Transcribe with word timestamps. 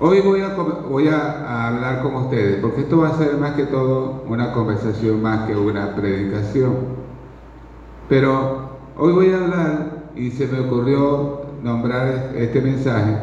Hoy 0.00 0.20
voy 0.22 0.40
a, 1.08 1.68
hablar 1.68 2.02
con 2.02 2.16
ustedes, 2.16 2.56
porque 2.60 2.80
esto 2.80 2.98
va 2.98 3.10
a 3.10 3.16
ser 3.16 3.36
más 3.36 3.52
que 3.52 3.62
todo 3.64 4.24
una 4.26 4.52
conversación 4.52 5.22
más 5.22 5.46
que 5.46 5.54
una 5.54 5.94
predicación. 5.94 6.74
Pero 8.08 8.70
hoy 8.98 9.12
voy 9.12 9.30
a 9.30 9.38
hablar 9.38 10.10
y 10.16 10.30
se 10.32 10.48
me 10.48 10.60
ocurrió 10.60 11.42
nombrar 11.62 12.32
este 12.34 12.60
mensaje. 12.60 13.18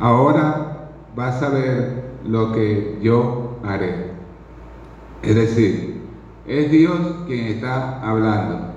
Ahora 0.00 0.88
vas 1.14 1.40
a 1.40 1.50
ver 1.50 2.02
lo 2.24 2.52
que 2.52 2.98
yo 3.00 3.56
haré. 3.64 4.10
Es 5.22 5.36
decir, 5.36 6.02
es 6.48 6.72
Dios 6.72 6.98
quien 7.28 7.46
está 7.46 8.00
hablando 8.02 8.72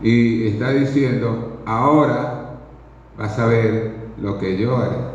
y 0.00 0.48
está 0.48 0.70
diciendo, 0.70 1.58
ahora 1.66 2.60
vas 3.18 3.38
a 3.38 3.46
ver 3.46 3.94
lo 4.18 4.38
que 4.38 4.56
yo 4.56 4.78
haré. 4.78 5.05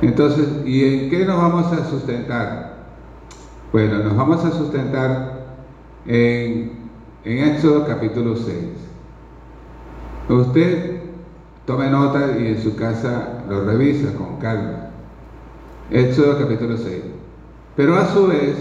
Entonces, 0.00 0.46
¿y 0.64 0.84
en 0.84 1.10
qué 1.10 1.24
nos 1.24 1.38
vamos 1.38 1.72
a 1.72 1.84
sustentar? 1.84 2.76
Bueno, 3.72 3.98
nos 3.98 4.16
vamos 4.16 4.44
a 4.44 4.52
sustentar 4.52 5.46
en, 6.06 6.72
en 7.24 7.38
Éxodo 7.38 7.84
capítulo 7.84 8.36
6. 8.36 8.56
Usted 10.28 11.00
tome 11.66 11.90
nota 11.90 12.38
y 12.38 12.46
en 12.46 12.62
su 12.62 12.76
casa 12.76 13.42
lo 13.48 13.64
revisa 13.64 14.14
con 14.14 14.36
calma. 14.36 14.90
Éxodo 15.90 16.38
capítulo 16.38 16.76
6. 16.76 17.02
Pero 17.74 17.96
a 17.96 18.06
su 18.06 18.28
vez, 18.28 18.54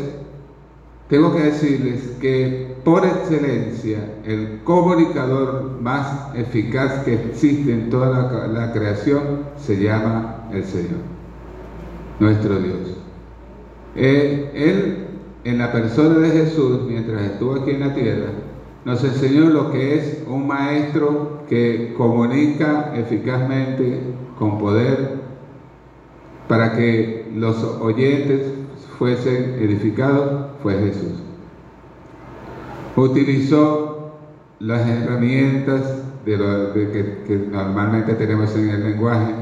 tengo 1.08 1.36
que 1.36 1.44
decirles 1.44 2.16
que 2.20 2.78
por 2.84 3.06
excelencia 3.06 4.00
el 4.26 4.62
comunicador 4.64 5.78
más 5.82 6.36
eficaz 6.36 7.04
que 7.04 7.14
existe 7.14 7.72
en 7.72 7.90
toda 7.92 8.10
la, 8.10 8.48
la 8.48 8.74
creación 8.74 9.46
se 9.58 9.78
llama 9.78 10.48
el 10.52 10.64
Señor 10.64 11.17
nuestro 12.20 12.60
Dios. 12.60 12.98
Él, 13.96 15.08
en 15.44 15.58
la 15.58 15.72
persona 15.72 16.20
de 16.20 16.30
Jesús, 16.30 16.82
mientras 16.88 17.22
estuvo 17.24 17.56
aquí 17.56 17.72
en 17.72 17.80
la 17.80 17.94
tierra, 17.94 18.30
nos 18.86 19.04
enseñó 19.04 19.50
lo 19.50 19.72
que 19.72 19.96
es 19.96 20.24
un 20.28 20.48
maestro 20.48 21.42
que 21.50 21.94
comunica 21.98 22.94
eficazmente, 22.96 24.00
con 24.38 24.60
poder, 24.60 25.18
para 26.48 26.74
que 26.76 27.30
los 27.36 27.62
oyentes 27.82 28.54
fuesen 28.98 29.56
edificados, 29.60 30.52
fue 30.64 30.78
Jesús. 30.80 31.14
Utilizó 32.96 34.14
las 34.60 34.88
herramientas 34.88 36.04
de 36.26 36.38
lo, 36.38 36.74
que, 36.74 37.24
que 37.28 37.48
normalmente 37.52 38.14
tenemos 38.14 38.56
en 38.56 38.70
el 38.70 38.84
lenguaje, 38.84 39.34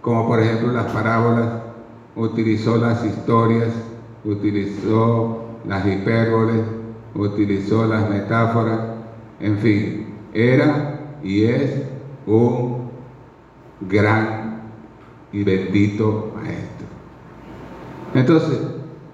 como 0.00 0.26
por 0.26 0.40
ejemplo 0.40 0.72
las 0.72 0.90
parábolas, 0.92 1.63
utilizó 2.16 2.76
las 2.76 3.04
historias, 3.04 3.72
utilizó 4.24 5.44
las 5.66 5.86
hipérboles, 5.86 6.62
utilizó 7.14 7.86
las 7.86 8.08
metáforas, 8.08 8.80
en 9.40 9.58
fin, 9.58 10.06
era 10.32 11.18
y 11.22 11.44
es 11.44 11.82
un 12.26 12.90
gran 13.88 14.62
y 15.32 15.42
bendito 15.42 16.32
maestro. 16.34 16.86
Entonces, 18.14 18.60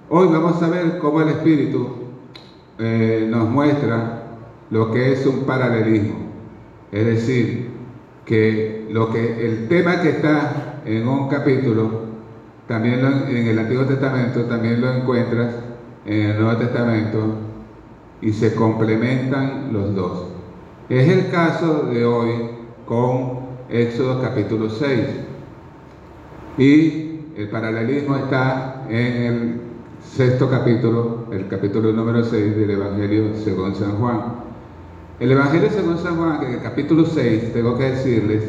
hoy 0.09 0.27
vamos 0.27 0.61
a 0.61 0.69
ver 0.69 0.99
cómo 0.99 1.21
el 1.21 1.29
Espíritu 1.29 1.87
eh, 2.77 3.27
nos 3.29 3.49
muestra 3.49 4.23
lo 4.69 4.91
que 4.91 5.13
es 5.13 5.25
un 5.25 5.45
paralelismo, 5.45 6.15
es 6.91 7.05
decir, 7.05 7.71
que 8.25 8.87
lo 8.91 9.11
que 9.11 9.45
el 9.45 9.67
tema 9.67 10.01
que 10.01 10.09
está 10.09 10.81
en 10.85 11.07
un 11.07 11.27
capítulo 11.27 12.10
también 12.67 12.99
en 13.29 13.47
el 13.47 13.59
Antiguo 13.59 13.85
Testamento 13.85 14.43
también 14.45 14.81
lo 14.81 14.93
encuentras 14.93 15.55
en 16.05 16.21
el 16.29 16.39
Nuevo 16.39 16.57
Testamento 16.57 17.19
y 18.21 18.33
se 18.33 18.55
complementan 18.55 19.73
los 19.73 19.95
dos. 19.95 20.25
Es 20.89 21.07
el 21.09 21.29
caso 21.31 21.83
de 21.91 22.05
hoy 22.05 22.31
con 22.85 23.39
Éxodo 23.69 24.21
capítulo 24.21 24.69
6. 24.69 25.07
Y 26.57 27.19
el 27.37 27.49
paralelismo 27.49 28.17
está 28.17 28.85
en 28.89 29.23
el 29.23 29.61
sexto 30.03 30.49
capítulo, 30.49 31.25
el 31.31 31.47
capítulo 31.47 31.93
número 31.93 32.23
6 32.23 32.55
del 32.57 32.71
Evangelio 32.71 33.35
según 33.43 33.75
San 33.75 33.97
Juan. 33.97 34.41
El 35.19 35.31
Evangelio 35.31 35.69
según 35.69 35.97
San 35.97 36.17
Juan, 36.17 36.43
en 36.43 36.53
el 36.55 36.61
capítulo 36.61 37.05
6, 37.05 37.53
tengo 37.53 37.77
que 37.77 37.91
decirles, 37.91 38.43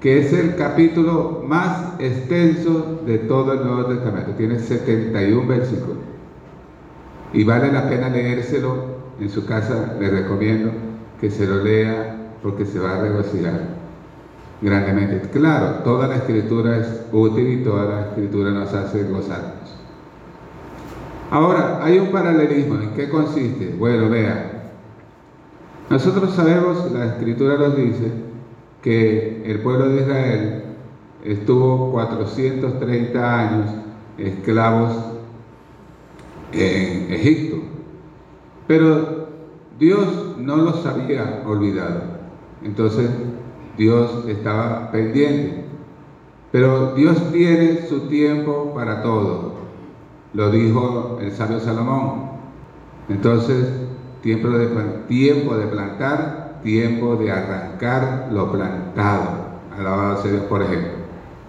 que 0.00 0.18
es 0.18 0.32
el 0.32 0.56
capítulo 0.56 1.44
más 1.46 1.94
extenso 1.98 3.00
de 3.06 3.18
todo 3.18 3.52
el 3.52 3.66
Nuevo 3.66 3.84
Testamento. 3.86 4.32
Tiene 4.32 4.58
71 4.58 5.46
versículos. 5.46 5.98
Y 7.32 7.44
vale 7.44 7.70
la 7.70 7.88
pena 7.88 8.08
leérselo 8.08 8.76
en 9.20 9.28
su 9.28 9.44
casa. 9.44 9.96
Le 10.00 10.10
recomiendo 10.10 10.70
que 11.20 11.30
se 11.30 11.46
lo 11.46 11.62
lea 11.62 12.16
porque 12.42 12.64
se 12.64 12.78
va 12.78 12.96
a 12.96 13.02
regocijar 13.02 13.60
grandemente. 14.62 15.28
Claro, 15.28 15.82
toda 15.84 16.08
la 16.08 16.16
escritura 16.16 16.78
es 16.78 17.02
útil 17.12 17.48
y 17.48 17.64
toda 17.64 17.84
la 17.84 18.00
escritura 18.08 18.50
nos 18.50 18.72
hace 18.72 19.04
gozarnos. 19.04 19.76
Ahora, 21.30 21.84
hay 21.84 21.98
un 21.98 22.10
paralelismo. 22.10 22.76
¿En 22.76 22.90
qué 22.94 23.08
consiste? 23.10 23.74
Bueno, 23.78 24.08
vea. 24.08 24.72
Nosotros 25.90 26.34
sabemos, 26.34 26.90
la 26.92 27.06
escritura 27.06 27.56
nos 27.56 27.76
dice, 27.76 28.29
que 28.82 29.42
el 29.44 29.60
pueblo 29.60 29.88
de 29.88 30.02
Israel 30.02 30.64
estuvo 31.24 31.92
430 31.92 33.38
años 33.38 33.70
esclavos 34.18 34.96
en 36.52 37.12
Egipto. 37.12 37.56
Pero 38.66 39.28
Dios 39.78 40.36
no 40.38 40.56
los 40.56 40.84
había 40.86 41.42
olvidado. 41.46 42.02
Entonces 42.62 43.10
Dios 43.76 44.24
estaba 44.28 44.90
pendiente. 44.90 45.64
Pero 46.52 46.94
Dios 46.94 47.32
tiene 47.32 47.86
su 47.88 48.08
tiempo 48.08 48.72
para 48.74 49.02
todo. 49.02 49.54
Lo 50.34 50.50
dijo 50.50 51.18
el 51.20 51.32
sabio 51.32 51.60
Salomón. 51.60 52.30
Entonces, 53.08 53.72
tiempo 54.22 54.48
de, 54.48 54.66
tiempo 55.08 55.56
de 55.56 55.66
plantar 55.66 56.39
tiempo 56.62 57.16
de 57.16 57.30
arrancar 57.30 58.28
lo 58.32 58.52
plantado. 58.52 59.50
Alabado 59.76 60.22
sea 60.22 60.32
Dios, 60.32 60.44
por 60.44 60.62
ejemplo. 60.62 60.90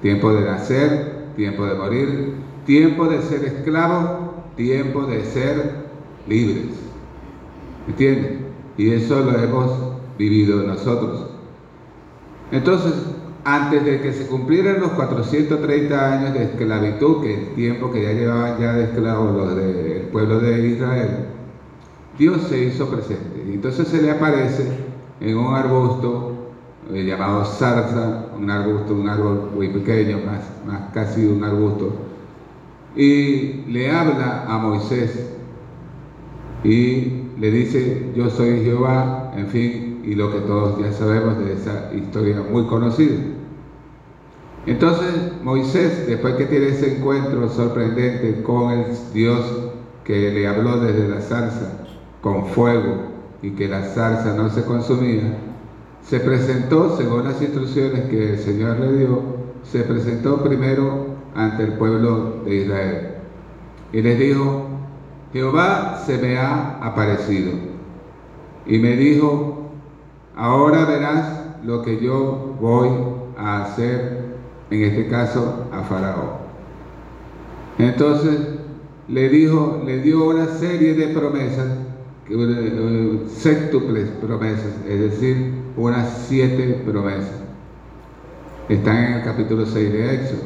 Tiempo 0.02 0.34
de 0.34 0.42
nacer, 0.42 1.26
tiempo 1.36 1.66
de 1.66 1.76
morir, 1.76 2.34
tiempo 2.66 3.08
de 3.08 3.22
ser 3.22 3.46
esclavo, 3.46 4.44
tiempo 4.56 5.06
de 5.06 5.24
ser 5.26 5.86
libres. 6.28 6.76
¿Entienden? 7.88 8.46
Y 8.78 8.92
eso 8.92 9.22
lo 9.22 9.38
hemos 9.38 9.72
vivido 10.18 10.64
nosotros. 10.64 11.28
Entonces, 12.52 12.94
antes 13.44 13.84
de 13.84 14.02
que 14.02 14.14
se 14.14 14.28
cumplieran 14.28 14.82
los 14.82 14.92
430 14.92 16.14
años 16.14 16.34
de 16.34 16.44
esclavitud, 16.44 17.22
que 17.22 17.34
el 17.34 17.56
tiempo 17.56 17.92
que 17.92 18.04
ya 18.04 18.14
llevaban 18.14 18.60
ya 18.60 18.74
de 18.74 18.84
esclavos 18.86 19.36
los 19.36 19.56
del 19.56 20.04
pueblo 20.12 20.40
de 20.40 20.68
Israel, 20.68 21.26
Dios 22.18 22.42
se 22.50 22.66
hizo 22.66 22.88
presente. 22.88 23.44
Y 23.48 23.56
entonces 23.56 23.88
se 23.88 24.02
le 24.02 24.12
aparece 24.12 24.91
en 25.22 25.38
un 25.38 25.54
arbusto 25.54 26.32
eh, 26.92 27.06
llamado 27.06 27.46
zarza, 27.46 28.26
un 28.38 28.50
arbusto, 28.50 28.96
un 28.96 29.08
árbol 29.08 29.52
muy 29.56 29.70
pequeño, 29.70 30.18
más, 30.26 30.42
más 30.66 30.92
casi 30.94 31.26
un 31.26 31.44
arbusto, 31.44 31.94
y 32.96 33.64
le 33.68 33.92
habla 33.92 34.46
a 34.48 34.58
Moisés 34.58 35.30
y 36.64 37.22
le 37.40 37.52
dice, 37.52 38.12
yo 38.16 38.30
soy 38.30 38.64
Jehová, 38.64 39.31
en 39.38 39.48
fin, 39.48 40.02
y 40.04 40.16
lo 40.16 40.31
que 40.31 40.40
todos 40.40 40.80
ya 40.80 40.92
sabemos 40.92 41.38
de 41.40 41.54
esa 41.54 41.92
historia 41.94 42.44
muy 42.52 42.66
conocida. 42.66 43.20
Entonces 44.66 45.34
Moisés, 45.44 46.06
después 46.07 46.36
que 46.36 46.45
tiene 46.45 46.68
ese 46.68 46.98
encuentro 46.98 47.50
sorprendente 47.50 48.44
con 48.44 48.72
el 48.72 48.86
Dios 49.13 49.69
que 50.04 50.31
le 50.31 50.48
habló 50.48 50.80
desde 50.80 51.07
la 51.07 51.22
zarza, 51.22 51.86
con 52.22 52.45
fuego, 52.48 53.11
y 53.42 53.52
que 53.52 53.68
la 53.68 53.84
salsa 53.84 54.36
no 54.36 54.50
se 54.50 54.64
consumía, 54.64 55.38
se 56.04 56.20
presentó, 56.20 56.96
según 56.98 57.24
las 57.24 57.42
instrucciones 57.42 58.10
que 58.10 58.34
el 58.34 58.40
Señor 58.40 58.80
le 58.80 58.98
dio, 58.98 59.22
se 59.64 59.82
presentó 59.82 60.44
primero 60.44 61.08
ante 61.36 61.64
el 61.64 61.74
pueblo 61.74 62.44
de 62.46 62.56
Israel. 62.56 63.08
Y 63.94 64.02
les 64.02 64.20
dijo, 64.20 64.68
Jehová 65.34 66.02
se 66.06 66.18
me 66.18 66.38
ha 66.38 66.80
aparecido. 66.82 67.52
Y 68.66 68.80
me 68.80 68.96
dijo, 68.96 69.70
ahora 70.36 70.86
verás 70.86 71.42
lo 71.64 71.82
que 71.82 72.00
yo 72.00 72.56
voy 72.60 72.90
a 73.38 73.64
hacer, 73.64 74.36
en 74.70 74.84
este 74.84 75.08
caso 75.08 75.66
a 75.72 75.84
Faraón. 75.84 76.42
Entonces 77.78 78.40
le 79.08 79.30
dijo, 79.30 79.82
le 79.86 80.00
dio 80.00 80.30
una 80.30 80.48
serie 80.48 80.94
de 80.94 81.08
promesas 81.08 81.68
séptuples 83.27 84.09
promesas, 84.21 84.73
es 84.88 85.00
decir, 85.00 85.53
unas 85.75 86.25
siete 86.27 86.81
promesas. 86.85 87.41
Están 88.69 88.97
en 88.97 89.13
el 89.13 89.23
capítulo 89.23 89.65
6 89.65 89.91
de 89.91 90.15
Éxodo. 90.15 90.44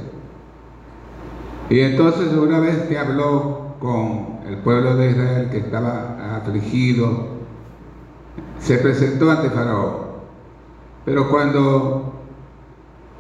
Y 1.70 1.80
entonces 1.82 2.34
una 2.34 2.60
vez 2.60 2.78
que 2.88 2.98
habló 2.98 3.76
con 3.80 4.40
el 4.48 4.58
pueblo 4.58 4.96
de 4.96 5.12
Israel 5.12 5.50
que 5.52 5.58
estaba 5.58 6.38
afligido, 6.38 7.28
se 8.60 8.78
presentó 8.78 9.30
ante 9.30 9.50
Faraón. 9.50 10.06
Pero 11.06 11.30
cuando 11.30 12.14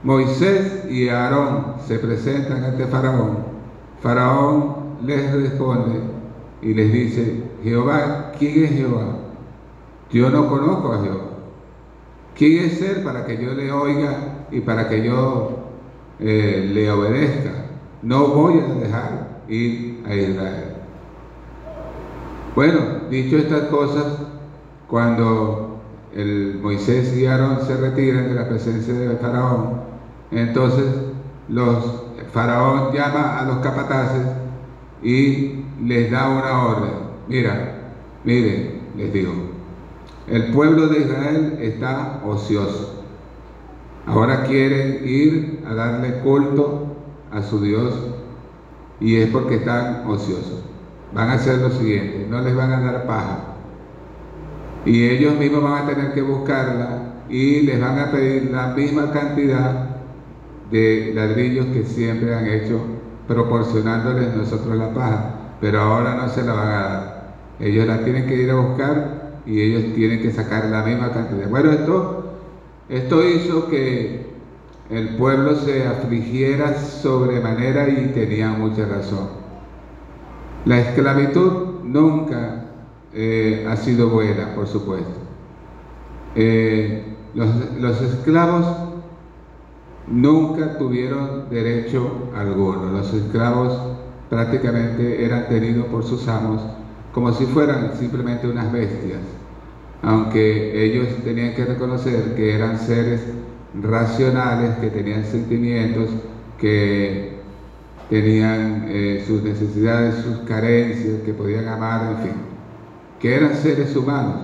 Moisés 0.03 0.85
y 0.89 1.09
Aarón 1.09 1.75
se 1.85 1.99
presentan 1.99 2.63
ante 2.63 2.85
Faraón, 2.85 3.37
Faraón 4.01 4.75
les 5.03 5.31
responde 5.33 6.14
y 6.61 6.73
les 6.73 6.91
dice, 6.91 7.43
Jehová, 7.63 8.31
¿quién 8.37 8.63
es 8.63 8.71
Jehová? 8.71 9.17
Yo 10.11 10.29
no 10.29 10.47
conozco 10.49 10.93
a 10.93 11.03
Jehová. 11.03 11.25
¿Quién 12.35 12.65
es 12.65 12.81
Él 12.81 13.03
para 13.03 13.25
que 13.25 13.41
yo 13.41 13.53
le 13.53 13.71
oiga 13.71 14.47
y 14.51 14.59
para 14.61 14.89
que 14.89 15.03
yo 15.03 15.59
eh, 16.19 16.69
le 16.73 16.91
obedezca? 16.91 17.51
No 18.01 18.27
voy 18.27 18.59
a 18.59 18.73
dejar 18.73 19.41
ir 19.47 20.03
a 20.05 20.15
Israel. 20.15 20.75
Bueno, 22.55 22.79
dicho 23.09 23.37
estas 23.37 23.63
cosas, 23.63 24.05
cuando 24.87 25.81
el 26.13 26.59
Moisés 26.61 27.15
y 27.17 27.25
Aarón 27.25 27.59
se 27.65 27.75
retiran 27.75 28.29
de 28.29 28.35
la 28.35 28.47
presencia 28.47 28.93
de 28.93 29.17
Faraón, 29.17 29.81
entonces 30.31 30.85
los 31.49 32.03
Faraón 32.31 32.93
llama 32.93 33.39
a 33.39 33.45
los 33.45 33.57
capataces 33.57 34.25
y 35.03 35.64
les 35.83 36.12
da 36.12 36.30
una 36.30 36.66
orden. 36.66 36.92
Mira, 37.27 37.94
miren, 38.24 38.81
les 38.95 39.13
digo, 39.13 39.33
el 40.27 40.51
pueblo 40.51 40.88
de 40.88 41.00
Israel 41.00 41.57
está 41.62 42.22
ocioso. 42.25 43.04
Ahora 44.07 44.44
quieren 44.44 45.01
ir 45.04 45.63
a 45.68 45.74
darle 45.74 46.19
culto 46.19 46.95
a 47.31 47.42
su 47.42 47.62
Dios 47.62 47.94
y 49.00 49.18
es 49.18 49.30
porque 49.30 49.56
están 49.56 50.04
ociosos. 50.07 50.63
Van 51.13 51.30
a 51.30 51.33
hacer 51.33 51.60
lo 51.60 51.69
siguiente, 51.72 52.27
no 52.30 52.42
les 52.42 52.56
van 52.56 52.72
a 52.74 52.81
dar 52.81 53.07
paja. 53.07 53.39
Y 54.86 55.10
ellos 55.10 55.36
mismos 55.36 55.63
van 55.63 55.83
a 55.83 55.88
tener 55.88 56.13
que 56.13 56.22
buscarla 56.22 57.16
y 57.30 57.62
les 57.62 57.80
van 57.80 57.98
a 58.00 58.12
pedir 58.12 58.51
la 58.51 58.68
misma 58.68 59.12
cantidad 59.12 59.95
de 60.72 61.12
ladrillos 61.16 61.68
que 61.68 61.83
siempre 61.83 62.36
han 62.36 62.48
hecho 62.48 62.81
proporcionándoles 63.27 64.36
nosotros 64.36 64.75
la 64.77 64.94
paja, 64.94 65.34
pero 65.65 65.81
ahora 65.81 66.13
no 66.13 66.29
se 66.29 66.44
la 66.44 66.53
van 66.53 66.67
a 66.67 66.79
dar. 66.79 67.35
Ellos 67.59 67.88
la 67.88 68.03
tienen 68.03 68.27
que 68.27 68.35
ir 68.35 68.51
a 68.51 68.56
buscar 68.56 69.41
y 69.47 69.59
ellos 69.62 69.95
tienen 69.95 70.21
que 70.21 70.31
sacar 70.31 70.65
la 70.65 70.83
misma 70.83 71.12
cantidad. 71.12 71.50
Bueno, 71.50 71.71
esto, 71.71 72.35
esto 72.88 73.27
hizo 73.27 73.67
que 73.67 74.27
el 74.91 75.17
pueblo 75.17 75.56
se 75.56 75.88
afligiera 75.88 76.75
sobremanera 76.75 77.89
y 77.89 78.12
tenía 78.13 78.51
mucha 78.51 78.85
razón. 78.85 79.27
La 80.65 80.77
esclavitud 80.77 81.81
nunca 81.81 82.67
eh, 83.12 83.65
ha 83.67 83.75
sido 83.75 84.09
buena, 84.09 84.53
por 84.53 84.67
supuesto. 84.67 85.19
Eh, 86.35 87.01
los, 87.33 87.50
los 87.79 88.01
esclavos 88.03 88.67
nunca 90.06 90.77
tuvieron 90.77 91.50
derecho 91.50 92.29
alguno. 92.35 92.91
Los 92.91 93.12
esclavos 93.15 93.94
prácticamente 94.30 95.24
eran 95.24 95.48
tenidos 95.48 95.86
por 95.88 96.04
sus 96.04 96.27
amos 96.27 96.62
como 97.16 97.31
si 97.31 97.45
fueran 97.45 97.94
simplemente 97.98 98.45
unas 98.45 98.69
bestias, 98.74 99.22
aunque 100.01 100.83
ellos 100.83 101.07
tenían 101.24 101.56
que 101.56 101.63
reconocer 101.63 102.36
que 102.36 102.54
eran 102.54 102.77
seres 102.77 103.22
racionales, 103.81 104.75
que 104.80 104.89
tenían 104.89 105.24
sentimientos, 105.24 106.10
que 106.60 107.38
tenían 108.10 108.88
eh, 108.89 109.24
sus 109.25 109.44
necesidades, 109.44 110.16
sus 110.16 110.39
carencias, 110.39 111.22
que 111.24 111.33
podían 111.33 111.69
amar, 111.69 112.18
en 112.18 112.18
fin, 112.18 112.42
que 113.22 113.33
eran 113.33 113.56
seres 113.56 113.95
humanos. 113.95 114.36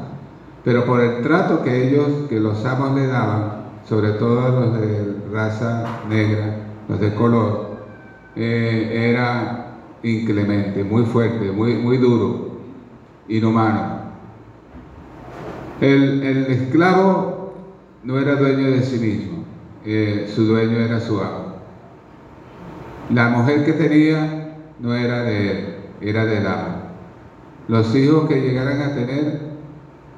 Pero 0.64 0.86
por 0.86 1.02
el 1.02 1.22
trato 1.22 1.64
que 1.64 1.90
ellos, 1.90 2.30
que 2.30 2.40
los 2.40 2.64
amos 2.64 2.96
le 2.96 3.08
daban, 3.08 3.66
sobre 3.84 4.12
todo 4.12 4.62
los 4.62 4.80
de 4.80 5.16
raza 5.34 6.04
negra, 6.08 6.56
los 6.88 7.02
de 7.02 7.14
color, 7.16 7.72
eh, 8.38 9.10
era 9.12 9.61
inclemente, 10.04 10.84
muy 10.84 11.04
fuerte, 11.06 11.52
muy, 11.52 11.76
muy 11.76 11.98
duro, 11.98 12.52
inhumano. 13.28 14.02
El, 15.80 16.24
esclavo 16.24 17.54
no 18.04 18.20
era 18.20 18.36
dueño 18.36 18.70
de 18.72 18.84
sí 18.84 19.00
mismo, 19.00 19.44
eh, 19.86 20.32
su 20.34 20.46
dueño 20.46 20.78
era 20.78 21.00
su 21.00 21.20
amo. 21.20 21.56
La 23.14 23.30
mujer 23.30 23.66
que 23.66 23.74
tenía 23.74 24.58
no 24.80 24.94
era 24.96 25.24
de 25.24 25.52
él, 25.52 25.66
era 26.02 26.26
del 26.26 26.46
amo. 26.46 26.82
Los 27.68 27.96
hijos 27.96 28.28
que 28.28 28.42
llegaran 28.42 28.82
a 28.82 28.94
tener 28.94 29.40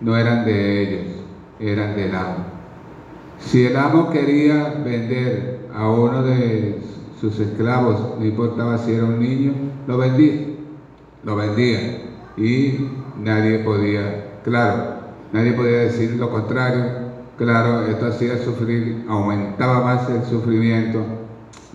no 0.02 0.18
eran 0.18 0.46
de 0.46 0.82
ellos, 0.82 1.14
eran 1.60 1.96
del 1.96 2.16
amo. 2.16 2.46
Si 3.40 3.66
el 3.66 3.76
amo 3.78 4.10
quería 4.10 4.82
vender 4.84 5.68
a 5.74 5.90
uno 5.90 6.24
de 6.24 6.70
sus 7.24 7.40
esclavos, 7.40 8.20
no 8.20 8.26
importaba 8.26 8.78
si 8.78 8.92
era 8.92 9.06
un 9.06 9.18
niño, 9.18 9.54
lo 9.88 9.98
vendía, 9.98 10.42
lo 11.24 11.38
vendía 11.38 12.02
y 12.36 12.86
nadie 13.18 13.60
podía, 13.60 14.42
claro, 14.44 14.88
nadie 15.32 15.54
podía 15.54 15.78
decir 15.78 16.18
lo 16.20 16.30
contrario, 16.30 16.84
claro, 17.38 17.86
esto 17.86 18.08
hacía 18.08 18.38
sufrir, 18.44 19.06
aumentaba 19.08 19.86
más 19.86 20.10
el 20.10 20.26
sufrimiento 20.26 21.06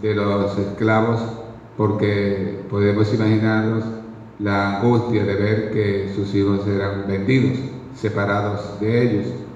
de 0.02 0.14
los 0.14 0.58
esclavos 0.58 1.22
porque 1.78 2.58
podemos 2.68 3.10
imaginarnos 3.14 3.84
la 4.40 4.76
angustia 4.76 5.24
de 5.24 5.34
ver 5.34 5.70
que 5.70 6.12
sus 6.14 6.34
hijos 6.34 6.66
eran 6.66 7.08
vendidos, 7.08 7.56
separados 7.94 8.78
de 8.80 9.02
ellos. 9.02 9.47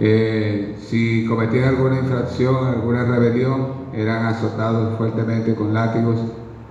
Eh, 0.00 0.76
si 0.80 1.24
cometían 1.26 1.68
alguna 1.68 2.00
infracción, 2.00 2.66
alguna 2.66 3.04
rebelión, 3.04 3.84
eran 3.94 4.26
azotados 4.26 4.96
fuertemente 4.98 5.54
con 5.54 5.72
látigos, 5.72 6.16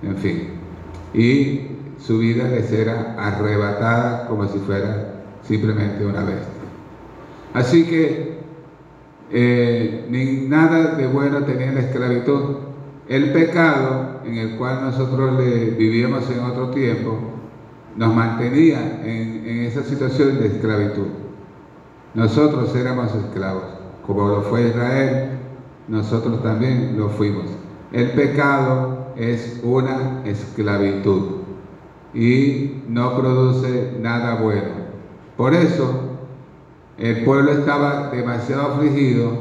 en 0.02 0.16
fin. 0.16 0.48
Y 1.14 1.68
su 1.98 2.18
vida 2.18 2.48
les 2.48 2.70
era 2.70 3.14
arrebatada 3.18 4.28
como 4.28 4.46
si 4.48 4.58
fuera 4.58 5.22
simplemente 5.42 6.04
una 6.04 6.20
bestia. 6.20 6.48
Así 7.54 7.84
que 7.84 8.34
eh, 9.30 10.06
ni 10.10 10.46
nada 10.48 10.96
de 10.96 11.06
bueno 11.06 11.44
tenía 11.44 11.72
la 11.72 11.80
esclavitud. 11.80 12.56
El 13.08 13.32
pecado 13.32 14.20
en 14.24 14.36
el 14.36 14.56
cual 14.56 14.82
nosotros 14.82 15.36
vivíamos 15.38 16.28
en 16.30 16.40
otro 16.40 16.70
tiempo 16.70 17.18
nos 17.96 18.14
mantenía 18.14 19.00
en 19.04 19.64
esa 19.66 19.82
situación 19.82 20.40
de 20.40 20.48
esclavitud. 20.48 21.23
Nosotros 22.14 22.74
éramos 22.76 23.12
esclavos, 23.12 23.64
como 24.06 24.28
lo 24.28 24.42
fue 24.42 24.68
Israel, 24.68 25.30
nosotros 25.88 26.44
también 26.44 26.94
lo 26.96 27.08
fuimos. 27.08 27.46
El 27.90 28.12
pecado 28.12 29.08
es 29.16 29.60
una 29.64 30.22
esclavitud 30.24 31.40
y 32.14 32.82
no 32.88 33.16
produce 33.16 33.96
nada 34.00 34.36
bueno. 34.36 34.84
Por 35.36 35.54
eso 35.54 35.92
el 36.98 37.24
pueblo 37.24 37.50
estaba 37.50 38.10
demasiado 38.10 38.74
afligido 38.74 39.32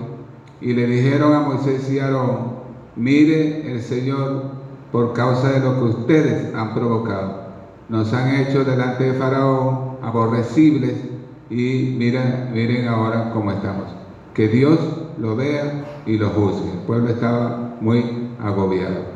y 0.60 0.74
le 0.74 0.88
dijeron 0.88 1.32
a 1.32 1.42
Moisés 1.42 1.92
y 1.92 2.00
Aarón, 2.00 2.54
mire 2.96 3.72
el 3.72 3.82
Señor 3.84 4.46
por 4.92 5.14
causa 5.14 5.52
de 5.52 5.60
lo 5.60 5.78
que 5.78 5.84
ustedes 5.84 6.56
han 6.56 6.74
provocado. 6.74 7.44
Nos 7.90 8.12
han 8.14 8.34
hecho 8.34 8.64
delante 8.64 9.04
de 9.04 9.14
Faraón 9.14 9.98
aborrecibles 10.02 11.13
y 11.54 11.96
miren, 11.98 12.50
miren 12.54 12.88
ahora 12.88 13.32
cómo 13.34 13.52
estamos. 13.52 13.86
Que 14.34 14.48
Dios 14.48 14.80
lo 15.20 15.36
vea 15.36 16.02
y 16.06 16.18
lo 16.18 16.30
juzgue. 16.30 16.72
El 16.72 16.80
pueblo 16.88 17.10
estaba 17.10 17.76
muy 17.80 18.30
agobiado. 18.44 19.14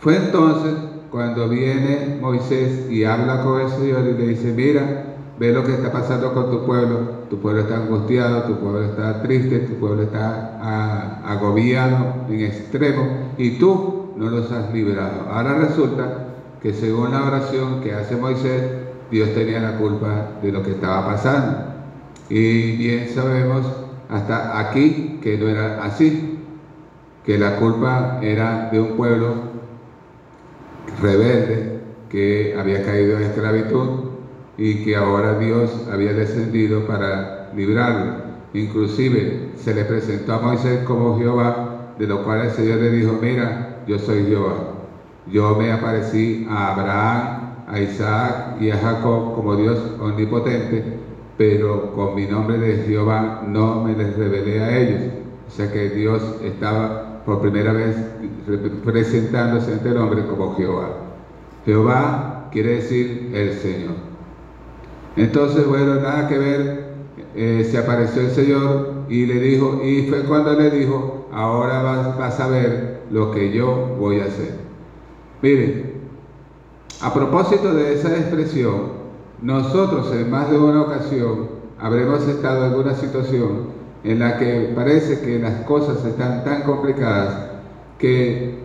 Fue 0.00 0.16
entonces 0.16 0.74
cuando 1.10 1.48
viene 1.48 2.18
Moisés 2.20 2.90
y 2.90 3.04
habla 3.04 3.42
con 3.42 3.60
el 3.60 3.68
Señor 3.68 4.06
y 4.06 4.12
le 4.12 4.28
dice, 4.28 4.52
mira, 4.52 5.04
ve 5.38 5.52
lo 5.52 5.64
que 5.64 5.72
está 5.72 5.90
pasando 5.90 6.32
con 6.34 6.50
tu 6.50 6.64
pueblo. 6.64 7.20
Tu 7.30 7.38
pueblo 7.38 7.62
está 7.62 7.76
angustiado, 7.76 8.42
tu 8.42 8.56
pueblo 8.58 8.82
está 8.82 9.22
triste, 9.22 9.60
tu 9.60 9.74
pueblo 9.74 10.02
está 10.02 10.58
ah, 10.60 11.22
agobiado 11.24 12.26
en 12.28 12.40
extremo 12.40 13.32
y 13.38 13.58
tú 13.58 14.12
no 14.16 14.28
los 14.28 14.50
has 14.52 14.72
liberado. 14.72 15.30
Ahora 15.30 15.54
resulta 15.54 16.26
que 16.62 16.74
según 16.74 17.12
la 17.12 17.24
oración 17.24 17.80
que 17.80 17.94
hace 17.94 18.16
Moisés, 18.16 18.62
Dios 19.10 19.34
tenía 19.34 19.60
la 19.60 19.78
culpa 19.78 20.28
de 20.42 20.52
lo 20.52 20.62
que 20.62 20.72
estaba 20.72 21.06
pasando. 21.06 21.69
Y 22.30 22.76
bien 22.76 23.08
sabemos 23.08 23.66
hasta 24.08 24.60
aquí 24.60 25.18
que 25.20 25.36
no 25.36 25.48
era 25.48 25.82
así, 25.84 26.46
que 27.26 27.36
la 27.36 27.56
culpa 27.56 28.18
era 28.22 28.68
de 28.70 28.80
un 28.80 28.92
pueblo 28.92 29.34
rebelde 31.02 31.80
que 32.08 32.54
había 32.56 32.82
caído 32.84 33.18
en 33.18 33.24
esclavitud 33.24 33.90
y 34.56 34.76
que 34.84 34.96
ahora 34.96 35.34
Dios 35.34 35.86
había 35.90 36.14
descendido 36.14 36.86
para 36.86 37.50
librarlo. 37.56 38.12
Inclusive 38.54 39.52
se 39.56 39.74
le 39.74 39.84
presentó 39.84 40.34
a 40.34 40.38
Moisés 40.38 40.80
como 40.84 41.16
Jehová 41.16 41.96
de 41.98 42.06
lo 42.06 42.22
cual 42.22 42.40
el 42.40 42.50
Señor 42.50 42.78
le 42.78 42.90
dijo, 42.90 43.18
mira, 43.20 43.82
yo 43.86 43.98
soy 43.98 44.24
Jehová. 44.26 44.56
Yo 45.26 45.54
me 45.54 45.70
aparecí 45.70 46.42
a 46.46 46.68
Abraham, 46.68 47.32
a 47.66 47.80
Isaac 47.80 48.36
y 48.58 48.70
a 48.70 48.78
Jacob 48.78 49.32
como 49.32 49.54
Dios 49.56 49.92
omnipotente, 49.98 50.99
pero 51.40 51.92
con 51.92 52.16
mi 52.16 52.26
nombre 52.26 52.58
de 52.58 52.84
Jehová 52.84 53.42
no 53.48 53.82
me 53.82 53.96
les 53.96 54.14
revelé 54.14 54.60
a 54.60 54.78
ellos. 54.78 55.00
O 55.48 55.50
sea 55.50 55.72
que 55.72 55.88
Dios 55.88 56.22
estaba 56.44 57.22
por 57.24 57.40
primera 57.40 57.72
vez 57.72 57.96
presentándose 58.84 59.72
ante 59.72 59.88
el 59.88 59.96
hombre 59.96 60.26
como 60.26 60.54
Jehová. 60.56 60.90
Jehová 61.64 62.50
quiere 62.52 62.74
decir 62.74 63.30
el 63.32 63.54
Señor. 63.54 63.94
Entonces, 65.16 65.66
bueno, 65.66 65.94
nada 65.94 66.28
que 66.28 66.36
ver, 66.36 66.84
eh, 67.34 67.66
se 67.70 67.78
apareció 67.78 68.20
el 68.20 68.32
Señor 68.32 69.04
y 69.08 69.24
le 69.24 69.40
dijo, 69.40 69.80
y 69.82 70.08
fue 70.10 70.24
cuando 70.24 70.52
le 70.52 70.68
dijo, 70.68 71.26
ahora 71.32 71.80
vas, 71.80 72.18
vas 72.18 72.38
a 72.38 72.48
ver 72.48 73.00
lo 73.10 73.30
que 73.30 73.50
yo 73.50 73.96
voy 73.98 74.20
a 74.20 74.26
hacer. 74.26 74.56
Miren, 75.40 75.94
a 77.00 77.14
propósito 77.14 77.72
de 77.72 77.94
esa 77.94 78.10
expresión, 78.10 78.99
nosotros 79.42 80.12
en 80.12 80.30
más 80.30 80.50
de 80.50 80.58
una 80.58 80.82
ocasión 80.82 81.48
habremos 81.78 82.26
estado 82.28 82.66
en 82.66 82.74
una 82.74 82.94
situación 82.94 83.80
en 84.04 84.18
la 84.18 84.38
que 84.38 84.72
parece 84.74 85.20
que 85.20 85.38
las 85.38 85.64
cosas 85.64 86.04
están 86.04 86.44
tan 86.44 86.62
complicadas 86.62 87.50
que 87.98 88.58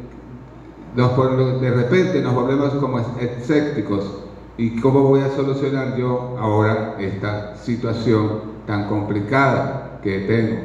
de 0.95 1.71
repente 1.71 2.21
nos 2.21 2.33
volvemos 2.33 2.73
como 2.75 2.99
escépticos. 2.99 4.21
¿Y 4.57 4.79
cómo 4.79 5.01
voy 5.03 5.19
a 5.19 5.35
solucionar 5.35 5.97
yo 5.97 6.37
ahora 6.39 6.95
esta 6.97 7.57
situación 7.57 8.55
tan 8.65 8.87
complicada 8.87 9.99
que 10.01 10.19
tengo? 10.19 10.61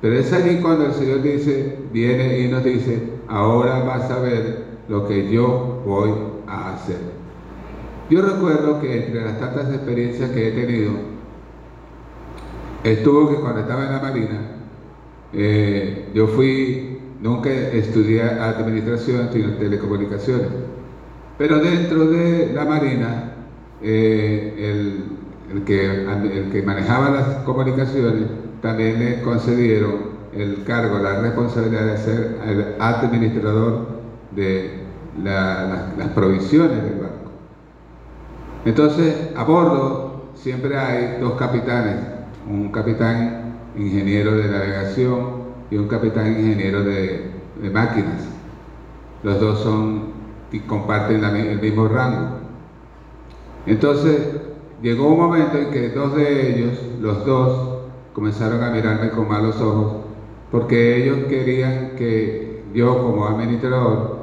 Pero 0.00 0.18
es 0.18 0.32
allí 0.32 0.60
cuando 0.60 0.86
el 0.86 0.92
Señor 0.92 1.22
dice, 1.22 1.78
viene 1.92 2.40
y 2.40 2.48
nos 2.48 2.64
dice, 2.64 3.00
ahora 3.28 3.84
vas 3.84 4.10
a 4.10 4.18
ver 4.18 4.64
lo 4.88 5.06
que 5.06 5.30
yo 5.30 5.82
voy 5.86 6.10
a 6.48 6.74
hacer. 6.74 7.17
Yo 8.10 8.22
recuerdo 8.22 8.80
que 8.80 9.06
entre 9.06 9.22
las 9.22 9.38
tantas 9.38 9.68
experiencias 9.68 10.30
que 10.30 10.48
he 10.48 10.52
tenido, 10.52 10.92
estuvo 12.82 13.28
que 13.28 13.36
cuando 13.36 13.60
estaba 13.60 13.84
en 13.84 13.92
la 13.92 14.00
Marina, 14.00 14.40
eh, 15.34 16.08
yo 16.14 16.26
fui, 16.28 16.98
nunca 17.20 17.50
estudié 17.50 18.22
administración, 18.22 19.28
sino 19.30 19.50
telecomunicaciones. 19.54 20.48
Pero 21.36 21.58
dentro 21.58 22.06
de 22.06 22.52
la 22.54 22.64
Marina, 22.64 23.32
eh, 23.82 25.04
el, 25.52 25.62
que, 25.64 26.02
el 26.02 26.50
que 26.50 26.62
manejaba 26.62 27.10
las 27.10 27.26
comunicaciones 27.44 28.24
también 28.62 28.98
le 28.98 29.20
concedieron 29.20 30.18
el 30.34 30.64
cargo, 30.64 30.98
la 30.98 31.20
responsabilidad 31.20 31.86
de 31.86 31.98
ser 31.98 32.36
el 32.46 32.64
administrador 32.78 33.86
de 34.34 34.78
las 35.22 36.08
provisiones. 36.14 36.97
Entonces, 38.64 39.30
a 39.36 39.44
bordo 39.44 40.30
siempre 40.34 40.76
hay 40.76 41.18
dos 41.20 41.32
capitanes, 41.34 41.96
un 42.48 42.70
capitán 42.70 43.54
ingeniero 43.76 44.32
de 44.36 44.48
navegación 44.48 45.48
y 45.70 45.76
un 45.76 45.88
capitán 45.88 46.28
ingeniero 46.28 46.82
de, 46.82 47.30
máquinas. 47.72 48.28
Los 49.22 49.40
dos 49.40 49.60
son 49.60 50.18
y 50.52 50.60
comparten 50.60 51.22
el 51.24 51.60
mismo 51.60 51.88
rango. 51.88 52.38
Entonces, 53.66 54.40
llegó 54.82 55.08
un 55.08 55.18
momento 55.18 55.58
en 55.58 55.70
que 55.70 55.90
dos 55.90 56.16
de 56.16 56.54
ellos, 56.54 56.78
los 57.00 57.24
dos, 57.26 57.78
comenzaron 58.12 58.62
a 58.62 58.70
mirarme 58.70 59.10
con 59.10 59.28
malos 59.28 59.60
ojos, 59.60 60.04
porque 60.50 61.02
ellos 61.02 61.26
querían 61.28 61.96
que 61.96 62.64
yo 62.74 62.98
como 62.98 63.26
administrador 63.26 64.17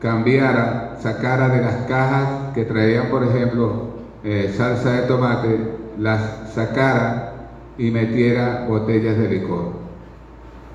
cambiara, 0.00 0.96
sacara 0.98 1.48
de 1.48 1.62
las 1.62 1.74
cajas 1.86 2.54
que 2.54 2.64
traían, 2.64 3.08
por 3.08 3.22
ejemplo, 3.22 3.90
eh, 4.24 4.52
salsa 4.56 4.92
de 4.92 5.02
tomate, 5.02 5.58
las 5.98 6.52
sacara 6.52 7.50
y 7.78 7.90
metiera 7.90 8.66
botellas 8.68 9.16
de 9.18 9.28
licor. 9.28 9.72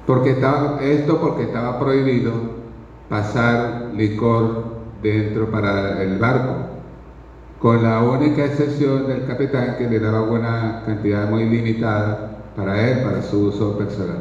Porque 0.05 0.31
estaba, 0.31 0.81
esto 0.81 1.19
porque 1.19 1.43
estaba 1.43 1.79
prohibido 1.79 2.31
pasar 3.09 3.89
licor 3.95 4.75
dentro 5.01 5.49
para 5.49 6.01
el 6.03 6.19
barco, 6.19 6.53
con 7.59 7.81
la 7.81 8.01
única 8.03 8.45
excepción 8.45 9.07
del 9.07 9.25
capitán 9.25 9.75
que 9.77 9.89
le 9.89 9.99
daba 9.99 10.21
una 10.21 10.83
cantidad 10.85 11.27
muy 11.29 11.45
limitada 11.49 12.37
para 12.55 12.87
él, 12.87 13.03
para 13.03 13.23
su 13.23 13.47
uso 13.47 13.77
personal. 13.77 14.19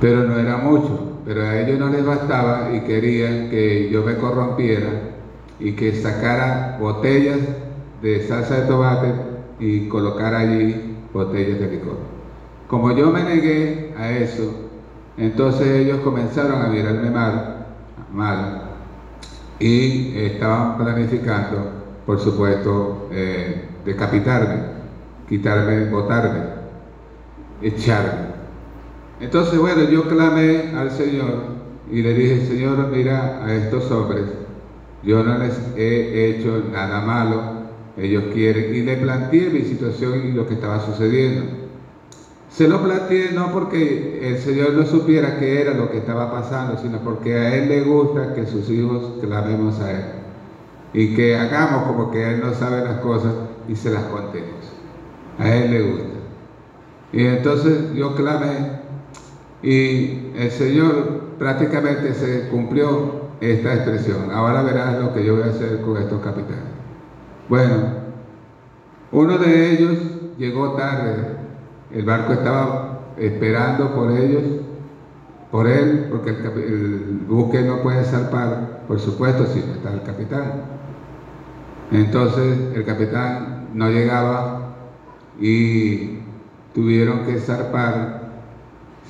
Pero 0.00 0.24
no 0.24 0.38
era 0.38 0.58
mucho 0.58 1.09
pero 1.24 1.42
a 1.42 1.60
ellos 1.60 1.78
no 1.78 1.88
les 1.88 2.04
bastaba 2.04 2.70
y 2.74 2.80
querían 2.80 3.50
que 3.50 3.90
yo 3.90 4.02
me 4.02 4.16
corrompiera 4.16 4.90
y 5.58 5.72
que 5.72 5.94
sacara 5.94 6.78
botellas 6.80 7.40
de 8.02 8.26
salsa 8.26 8.62
de 8.62 8.68
tomate 8.68 9.14
y 9.58 9.88
colocara 9.88 10.38
allí 10.40 10.96
botellas 11.12 11.60
de 11.60 11.70
licor. 11.70 11.98
Como 12.66 12.92
yo 12.92 13.10
me 13.10 13.24
negué 13.24 13.92
a 13.96 14.10
eso, 14.10 14.54
entonces 15.16 15.68
ellos 15.68 16.00
comenzaron 16.00 16.62
a 16.62 16.68
mirarme 16.68 17.10
mal, 17.10 17.66
mal 18.12 18.70
y 19.58 20.16
estaban 20.16 20.78
planificando, 20.78 21.70
por 22.06 22.18
supuesto, 22.18 23.08
eh, 23.12 23.68
decapitarme, 23.84 24.62
quitarme, 25.28 25.90
botarme, 25.90 26.40
echarme. 27.60 28.39
Entonces, 29.20 29.58
bueno, 29.58 29.82
yo 29.90 30.08
clamé 30.08 30.72
al 30.74 30.90
Señor 30.92 31.44
y 31.92 32.00
le 32.02 32.14
dije, 32.14 32.46
Señor, 32.46 32.88
mira 32.90 33.44
a 33.44 33.54
estos 33.54 33.90
hombres, 33.90 34.24
yo 35.02 35.22
no 35.22 35.38
les 35.38 35.60
he 35.76 36.30
hecho 36.30 36.64
nada 36.72 37.02
malo, 37.02 37.42
ellos 37.98 38.24
quieren, 38.32 38.74
y 38.74 38.80
le 38.82 38.96
planteé 38.96 39.50
mi 39.50 39.62
situación 39.62 40.26
y 40.26 40.32
lo 40.32 40.46
que 40.46 40.54
estaba 40.54 40.80
sucediendo. 40.80 41.44
Se 42.48 42.66
lo 42.66 42.82
planteé 42.82 43.32
no 43.32 43.52
porque 43.52 44.20
el 44.22 44.38
Señor 44.38 44.72
no 44.72 44.86
supiera 44.86 45.38
qué 45.38 45.60
era 45.60 45.74
lo 45.74 45.90
que 45.90 45.98
estaba 45.98 46.30
pasando, 46.30 46.78
sino 46.78 46.98
porque 47.00 47.34
a 47.34 47.54
Él 47.54 47.68
le 47.68 47.82
gusta 47.82 48.34
que 48.34 48.46
sus 48.46 48.70
hijos 48.70 49.18
clamemos 49.20 49.80
a 49.80 49.90
Él 49.92 50.04
y 50.94 51.14
que 51.14 51.36
hagamos 51.36 51.84
como 51.84 52.10
que 52.10 52.28
Él 52.28 52.40
no 52.40 52.54
sabe 52.54 52.82
las 52.82 52.96
cosas 53.00 53.34
y 53.68 53.76
se 53.76 53.90
las 53.90 54.04
contemos. 54.04 54.72
A 55.38 55.54
Él 55.54 55.70
le 55.70 55.82
gusta. 55.82 56.18
Y 57.12 57.24
entonces 57.24 57.94
yo 57.94 58.14
clamé 58.14 58.79
y 59.62 60.32
el 60.36 60.50
Señor 60.50 61.20
prácticamente 61.38 62.14
se 62.14 62.48
cumplió 62.48 63.30
esta 63.40 63.74
expresión. 63.74 64.30
Ahora 64.30 64.62
verás 64.62 64.98
lo 64.98 65.12
que 65.14 65.24
yo 65.24 65.36
voy 65.36 65.44
a 65.44 65.52
hacer 65.52 65.80
con 65.80 65.96
estos 65.96 66.20
capitanes. 66.22 66.64
Bueno, 67.48 67.74
uno 69.12 69.38
de 69.38 69.72
ellos 69.72 69.98
llegó 70.38 70.74
tarde. 70.74 71.36
El 71.92 72.04
barco 72.04 72.32
estaba 72.32 73.00
esperando 73.16 73.94
por 73.94 74.12
ellos, 74.12 74.42
por 75.50 75.66
él, 75.66 76.06
porque 76.10 76.30
el, 76.30 77.24
buque 77.28 77.62
no 77.62 77.82
puede 77.82 78.04
zarpar, 78.04 78.84
por 78.86 79.00
supuesto, 79.00 79.46
si 79.46 79.60
no 79.60 79.74
está 79.74 79.92
el 79.92 80.02
capitán. 80.02 80.62
Entonces 81.90 82.56
el 82.74 82.84
capitán 82.84 83.68
no 83.74 83.90
llegaba 83.90 84.74
y 85.40 86.20
tuvieron 86.72 87.24
que 87.26 87.38
zarpar 87.38 88.19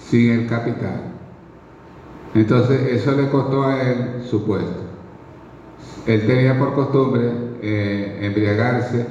sin 0.09 0.31
el 0.31 0.47
capitán. 0.47 1.11
Entonces 2.35 2.81
eso 2.93 3.13
le 3.13 3.29
costó 3.29 3.65
a 3.65 3.83
él 3.83 4.23
su 4.29 4.45
puesto. 4.45 4.83
Él 6.07 6.27
tenía 6.27 6.59
por 6.59 6.75
costumbre 6.75 7.31
eh, 7.63 8.19
embriagarse 8.23 9.07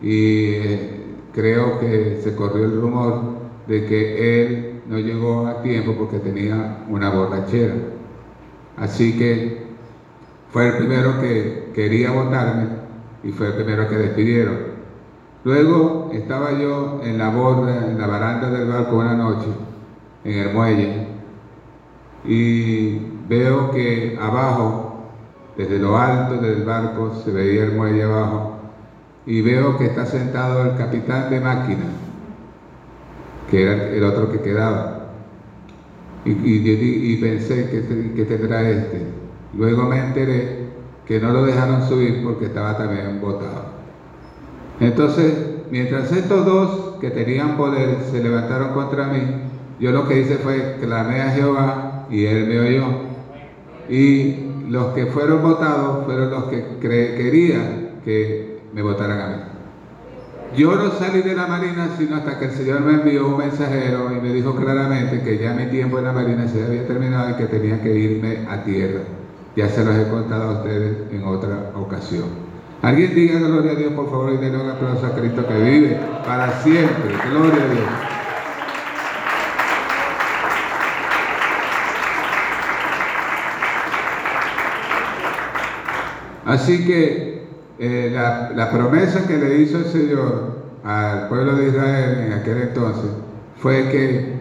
y 0.00 0.54
eh, 0.54 1.04
creo 1.32 1.78
que 1.78 2.20
se 2.22 2.34
corrió 2.34 2.64
el 2.64 2.80
rumor 2.80 3.20
de 3.66 3.86
que 3.86 4.42
él 4.42 4.82
no 4.88 4.98
llegó 4.98 5.46
a 5.46 5.62
tiempo 5.62 5.94
porque 5.96 6.18
tenía 6.18 6.84
una 6.88 7.10
borrachera. 7.10 7.74
Así 8.76 9.16
que 9.16 9.64
fue 10.50 10.68
el 10.68 10.76
primero 10.76 11.20
que 11.20 11.70
quería 11.74 12.10
votarme 12.10 12.68
y 13.22 13.30
fue 13.30 13.48
el 13.48 13.54
primero 13.54 13.88
que 13.88 13.96
despidieron. 13.96 14.74
Luego 15.44 16.10
estaba 16.12 16.52
yo 16.52 17.00
en 17.04 17.18
la 17.18 17.28
borda, 17.28 17.90
en 17.90 17.98
la 17.98 18.06
baranda 18.06 18.50
del 18.50 18.68
barco 18.68 18.96
una 18.96 19.14
noche 19.14 19.48
en 20.24 20.38
el 20.38 20.54
muelle 20.54 21.06
y 22.24 22.98
veo 23.28 23.70
que 23.70 24.18
abajo, 24.20 25.10
desde 25.56 25.78
lo 25.78 25.96
alto 25.96 26.38
del 26.38 26.64
barco, 26.64 27.14
se 27.22 27.30
veía 27.30 27.64
el 27.64 27.72
muelle 27.72 28.04
abajo 28.04 28.58
y 29.26 29.42
veo 29.42 29.78
que 29.78 29.86
está 29.86 30.06
sentado 30.06 30.64
el 30.64 30.76
capitán 30.76 31.30
de 31.30 31.40
máquina, 31.40 31.84
que 33.50 33.62
era 33.62 33.88
el 33.88 34.04
otro 34.04 34.30
que 34.32 34.40
quedaba. 34.40 35.00
Y, 36.26 37.16
pensé 37.16 37.68
que, 37.68 38.24
tendrá 38.24 38.62
este. 38.68 39.02
Luego 39.52 39.82
me 39.84 39.98
enteré 39.98 40.68
que 41.06 41.20
no 41.20 41.30
lo 41.30 41.44
dejaron 41.44 41.86
subir 41.86 42.22
porque 42.24 42.46
estaba 42.46 42.78
también 42.78 43.20
botado. 43.20 43.66
Entonces, 44.80 45.34
mientras 45.70 46.10
estos 46.12 46.46
dos 46.46 46.96
que 46.98 47.10
tenían 47.10 47.58
poder 47.58 47.98
se 48.10 48.22
levantaron 48.22 48.72
contra 48.72 49.08
mí, 49.08 49.20
yo 49.80 49.90
lo 49.90 50.06
que 50.08 50.20
hice 50.20 50.36
fue 50.36 50.76
clamé 50.80 51.20
a 51.20 51.30
Jehová 51.30 52.06
y 52.10 52.26
él 52.26 52.46
me 52.46 52.60
oyó. 52.60 52.84
Y 53.88 54.36
los 54.68 54.94
que 54.94 55.06
fueron 55.06 55.42
votados 55.42 56.04
fueron 56.04 56.30
los 56.30 56.44
que 56.44 56.64
querían 56.80 58.00
que 58.04 58.60
me 58.72 58.82
votaran 58.82 59.20
a 59.20 59.28
mí. 59.28 59.42
Yo 60.56 60.76
no 60.76 60.90
salí 60.92 61.22
de 61.22 61.34
la 61.34 61.46
Marina 61.48 61.88
sino 61.98 62.16
hasta 62.16 62.38
que 62.38 62.46
el 62.46 62.50
Señor 62.52 62.80
me 62.82 62.94
envió 62.94 63.26
un 63.26 63.38
mensajero 63.38 64.12
y 64.12 64.20
me 64.20 64.32
dijo 64.32 64.54
claramente 64.54 65.20
que 65.22 65.38
ya 65.38 65.52
mi 65.52 65.66
tiempo 65.66 65.98
en 65.98 66.04
la 66.04 66.12
Marina 66.12 66.46
se 66.46 66.64
había 66.64 66.86
terminado 66.86 67.30
y 67.30 67.34
que 67.34 67.46
tenía 67.46 67.82
que 67.82 67.92
irme 67.92 68.46
a 68.48 68.62
tierra. 68.62 69.00
Ya 69.56 69.68
se 69.68 69.84
los 69.84 69.96
he 69.96 70.08
contado 70.08 70.50
a 70.50 70.52
ustedes 70.58 71.12
en 71.12 71.24
otra 71.24 71.70
ocasión. 71.74 72.26
Alguien 72.82 73.14
diga 73.14 73.38
gloria 73.38 73.72
a 73.72 73.74
Dios, 73.76 73.92
por 73.94 74.10
favor, 74.10 74.32
y 74.32 74.36
denle 74.36 74.62
un 74.62 74.70
aplauso 74.70 75.06
a 75.06 75.14
Cristo 75.14 75.46
que 75.46 75.54
vive 75.54 75.98
para 76.24 76.62
siempre. 76.62 77.14
Gloria 77.30 77.64
a 77.64 77.72
Dios. 77.72 78.03
Así 86.54 86.84
que 86.84 87.48
eh, 87.80 88.10
la, 88.12 88.70
promesa 88.70 89.26
que 89.26 89.38
le 89.38 89.58
hizo 89.58 89.78
el 89.78 89.86
Señor 89.86 90.54
al 90.84 91.28
pueblo 91.28 91.56
de 91.56 91.68
Israel 91.68 92.26
en 92.26 92.32
aquel 92.32 92.58
entonces 92.58 93.10
fue 93.56 93.88
que 93.90 94.34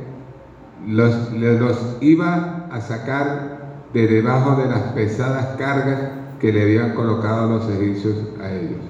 los, 0.88 1.32
los 1.32 1.98
iba 2.02 2.68
a 2.70 2.82
sacar 2.82 3.88
de 3.96 4.06
debajo 4.06 4.62
de 4.62 4.70
las 4.70 4.82
pesadas 4.94 5.58
cargas 5.58 6.02
que 6.40 6.54
le 6.54 6.62
habían 6.62 6.94
colocado 6.94 7.50
los 7.50 7.68
egipcios 7.68 8.16
a 8.40 8.52
ellos. 8.52 8.82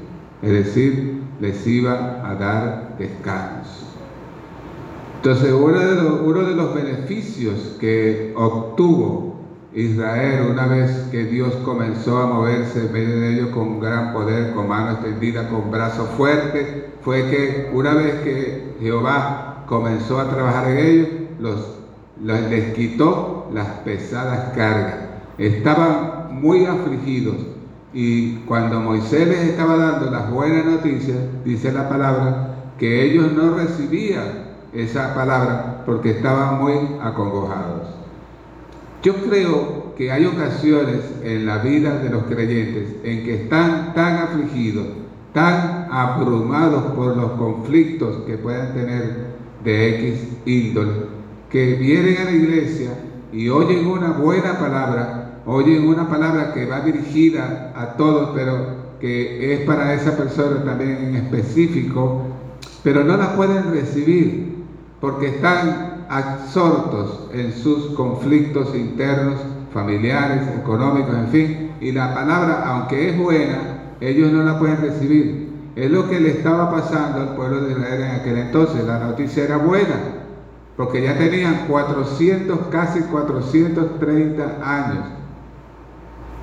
Es 0.41 0.51
decir, 0.51 1.21
les 1.39 1.65
iba 1.65 2.29
a 2.29 2.35
dar 2.35 2.97
descanso. 2.99 3.87
Entonces, 5.15 5.53
uno 5.53 5.79
de 5.79 6.07
uno 6.07 6.41
de 6.41 6.55
los 6.55 6.75
beneficios 6.75 7.77
que 7.79 8.33
obtuvo 8.35 9.32
Israel 9.75 10.51
una 10.51 10.67
vez 10.67 11.07
que 11.11 11.25
Dios 11.25 11.55
comenzó 11.65 12.19
a 12.19 12.27
moverse 12.27 12.85
en 12.85 12.93
medio 12.93 13.19
de 13.19 13.33
ellos 13.33 13.49
con 13.49 13.79
gran 13.79 14.13
poder, 14.13 14.53
con 14.53 14.67
mano 14.67 14.91
extendida, 14.91 15.49
con 15.49 15.71
brazo 15.71 16.05
fuerte, 16.05 16.91
fue 17.01 17.29
que 17.29 17.71
una 17.73 17.93
vez 17.95 18.15
que 18.23 18.75
Jehová 18.79 19.63
comenzó 19.67 20.19
a 20.19 20.29
trabajar 20.29 20.69
en 20.69 20.77
ellos, 20.77 21.07
los 21.39 21.73
les 22.21 22.73
quitó 22.73 23.47
las 23.51 23.67
pesadas 23.83 24.53
cargas. 24.55 24.97
Estaban 25.37 26.39
muy 26.39 26.65
afligidos 26.65 27.37
y 27.93 28.37
cuando 28.45 28.79
Moisés 28.79 29.27
les 29.27 29.39
estaba 29.39 29.77
dando 29.77 30.11
las 30.11 30.29
buenas 30.29 30.65
noticias, 30.65 31.17
dice 31.43 31.71
la 31.71 31.89
palabra, 31.89 32.55
que 32.77 33.03
ellos 33.03 33.31
no 33.33 33.55
recibían 33.55 34.43
esa 34.71 35.13
palabra 35.15 35.83
porque 35.85 36.11
estaban 36.11 36.59
muy 36.59 36.73
acongojados. 37.01 38.02
Yo 39.03 39.15
creo 39.15 39.95
que 39.97 40.13
hay 40.13 40.25
ocasiones 40.25 41.01
en 41.23 41.45
la 41.45 41.57
vida 41.57 41.97
de 41.97 42.09
los 42.09 42.23
creyentes 42.23 42.95
en 43.03 43.25
que 43.25 43.33
están 43.43 43.93
tan 43.93 44.15
afligidos, 44.15 44.87
tan 45.33 45.89
abrumados 45.91 46.93
por 46.93 47.17
los 47.17 47.31
conflictos 47.31 48.23
que 48.25 48.37
puedan 48.37 48.73
tener 48.73 49.25
de 49.61 50.09
X 50.11 50.27
índole, 50.45 50.93
que 51.49 51.75
vienen 51.75 52.15
a 52.17 52.23
la 52.23 52.31
iglesia 52.31 52.91
y 53.33 53.49
oyen 53.49 53.87
una 53.87 54.11
buena 54.11 54.57
palabra, 54.57 55.41
oyen 55.45 55.85
una 55.85 56.07
palabra 56.07 56.53
que 56.53 56.65
va 56.65 56.79
dirigida 56.79 57.73
a 57.75 57.97
todos, 57.97 58.29
pero 58.33 58.83
que 59.01 59.53
es 59.53 59.59
para 59.65 59.93
esa 59.93 60.15
persona 60.15 60.63
también 60.63 61.09
en 61.09 61.15
específico, 61.17 62.21
pero 62.83 63.03
no 63.03 63.17
la 63.17 63.35
pueden 63.35 63.69
recibir 63.69 64.63
porque 65.01 65.27
están 65.27 65.92
absortos 66.09 67.29
en 67.33 67.53
sus 67.53 67.95
conflictos 67.95 68.75
internos, 68.75 69.35
familiares, 69.73 70.47
económicos, 70.59 71.15
en 71.15 71.27
fin, 71.27 71.71
y 71.81 71.91
la 71.91 72.13
palabra, 72.13 72.63
aunque 72.67 73.09
es 73.09 73.17
buena, 73.17 73.57
ellos 73.99 74.31
no 74.31 74.43
la 74.43 74.59
pueden 74.59 74.81
recibir. 74.81 75.51
Es 75.75 75.89
lo 75.89 76.07
que 76.07 76.19
le 76.19 76.29
estaba 76.29 76.69
pasando 76.69 77.21
al 77.21 77.35
pueblo 77.35 77.61
de 77.61 77.71
Israel 77.71 78.01
en 78.01 78.11
aquel 78.11 78.37
entonces. 78.37 78.85
La 78.85 78.99
noticia 78.99 79.43
era 79.43 79.57
buena, 79.57 79.95
porque 80.77 81.01
ya 81.01 81.17
tenían 81.17 81.65
400, 81.67 82.67
casi 82.69 83.01
430 83.01 84.43
años, 84.63 85.05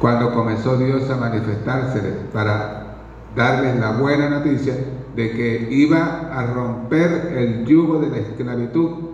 cuando 0.00 0.34
comenzó 0.34 0.76
Dios 0.76 1.08
a 1.10 1.16
manifestarse 1.16 2.00
para 2.32 2.96
darles 3.36 3.76
la 3.76 3.92
buena 3.92 4.28
noticia 4.28 4.74
de 5.14 5.30
que 5.32 5.68
iba 5.70 6.30
a 6.32 6.46
romper 6.46 7.34
el 7.36 7.66
yugo 7.66 8.00
de 8.00 8.08
la 8.08 8.16
esclavitud. 8.18 9.09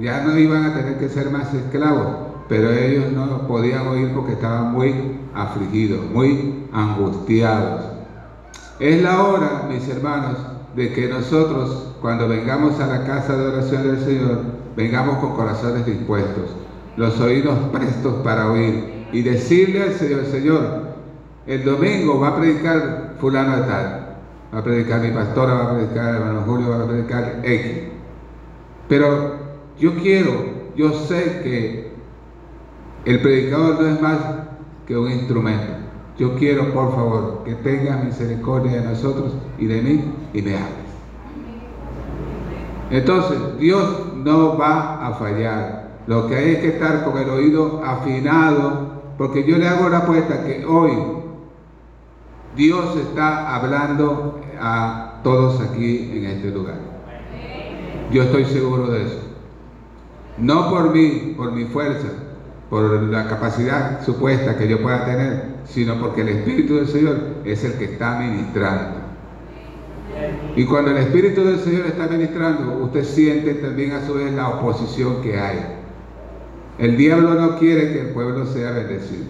Ya 0.00 0.22
no 0.22 0.38
iban 0.38 0.64
a 0.64 0.74
tener 0.74 0.98
que 0.98 1.08
ser 1.08 1.30
más 1.30 1.52
esclavos, 1.52 2.06
pero 2.48 2.70
ellos 2.70 3.12
no 3.12 3.46
podían 3.48 3.86
oír 3.88 4.12
porque 4.14 4.34
estaban 4.34 4.72
muy 4.72 5.18
afligidos, 5.34 6.04
muy 6.10 6.66
angustiados. 6.72 7.84
Es 8.78 9.02
la 9.02 9.24
hora, 9.24 9.68
mis 9.68 9.88
hermanos, 9.88 10.38
de 10.76 10.92
que 10.92 11.08
nosotros, 11.08 11.94
cuando 12.00 12.28
vengamos 12.28 12.78
a 12.78 12.86
la 12.86 13.04
casa 13.04 13.36
de 13.36 13.46
oración 13.48 13.82
del 13.82 13.98
Señor, 13.98 14.38
vengamos 14.76 15.18
con 15.18 15.34
corazones 15.34 15.84
dispuestos, 15.84 16.50
los 16.96 17.18
oídos 17.18 17.58
prestos 17.72 18.14
para 18.22 18.52
oír 18.52 19.06
y 19.12 19.22
decirle 19.22 19.82
al 19.82 19.94
Señor, 19.94 20.24
Señor, 20.26 20.88
el 21.46 21.64
domingo 21.64 22.20
va 22.20 22.28
a 22.28 22.36
predicar 22.36 23.14
fulano 23.18 23.56
de 23.56 23.62
tal, 23.62 24.16
va 24.54 24.58
a 24.58 24.62
predicar 24.62 25.00
mi 25.00 25.10
pastora, 25.10 25.54
va 25.54 25.64
a 25.64 25.74
predicar 25.74 26.10
el 26.10 26.14
hermano 26.16 26.42
Julio, 26.46 26.70
va 26.70 26.84
a 26.84 26.86
predicar 26.86 27.40
X. 27.42 27.82
Pero 28.88 29.37
yo 29.78 29.94
quiero, 29.96 30.32
yo 30.76 30.92
sé 30.92 31.40
que 31.42 31.92
el 33.04 33.20
predicador 33.20 33.80
no 33.80 33.88
es 33.88 34.00
más 34.00 34.18
que 34.86 34.96
un 34.96 35.10
instrumento. 35.10 35.74
Yo 36.18 36.34
quiero, 36.34 36.72
por 36.72 36.94
favor, 36.94 37.42
que 37.44 37.54
tengas 37.54 38.04
misericordia 38.04 38.80
de 38.80 38.88
nosotros 38.88 39.34
y 39.58 39.66
de 39.66 39.82
mí 39.82 40.04
y 40.34 40.42
me 40.42 40.56
hables. 40.56 40.88
Entonces, 42.90 43.38
Dios 43.58 44.14
no 44.16 44.56
va 44.58 45.06
a 45.06 45.14
fallar. 45.14 45.88
Lo 46.06 46.26
que 46.26 46.36
hay 46.36 46.50
es 46.54 46.58
que 46.58 46.68
estar 46.68 47.04
con 47.04 47.18
el 47.18 47.28
oído 47.28 47.82
afinado, 47.84 49.02
porque 49.16 49.44
yo 49.44 49.58
le 49.58 49.68
hago 49.68 49.88
la 49.88 49.98
apuesta 49.98 50.44
que 50.44 50.64
hoy 50.64 50.92
Dios 52.56 52.96
está 52.96 53.54
hablando 53.54 54.40
a 54.60 55.20
todos 55.22 55.60
aquí 55.60 56.10
en 56.14 56.24
este 56.24 56.50
lugar. 56.50 56.80
Yo 58.10 58.22
estoy 58.22 58.44
seguro 58.46 58.88
de 58.88 59.04
eso. 59.04 59.27
No 60.40 60.70
por 60.70 60.94
mí, 60.94 61.34
por 61.36 61.52
mi 61.52 61.64
fuerza, 61.64 62.08
por 62.70 63.02
la 63.02 63.28
capacidad 63.28 64.04
supuesta 64.04 64.56
que 64.56 64.68
yo 64.68 64.80
pueda 64.80 65.04
tener, 65.04 65.42
sino 65.64 65.98
porque 66.00 66.20
el 66.20 66.28
Espíritu 66.28 66.76
del 66.76 66.86
Señor 66.86 67.18
es 67.44 67.64
el 67.64 67.74
que 67.74 67.86
está 67.86 68.18
ministrando. 68.18 68.98
Y 70.56 70.64
cuando 70.64 70.90
el 70.90 70.98
Espíritu 70.98 71.44
del 71.44 71.58
Señor 71.58 71.86
está 71.86 72.06
ministrando, 72.06 72.84
usted 72.84 73.04
siente 73.04 73.54
también 73.54 73.92
a 73.92 74.06
su 74.06 74.14
vez 74.14 74.32
la 74.32 74.48
oposición 74.48 75.22
que 75.22 75.38
hay. 75.38 75.58
El 76.78 76.96
diablo 76.96 77.34
no 77.34 77.58
quiere 77.58 77.92
que 77.92 78.00
el 78.00 78.08
pueblo 78.08 78.46
sea 78.46 78.70
bendecido. 78.70 79.26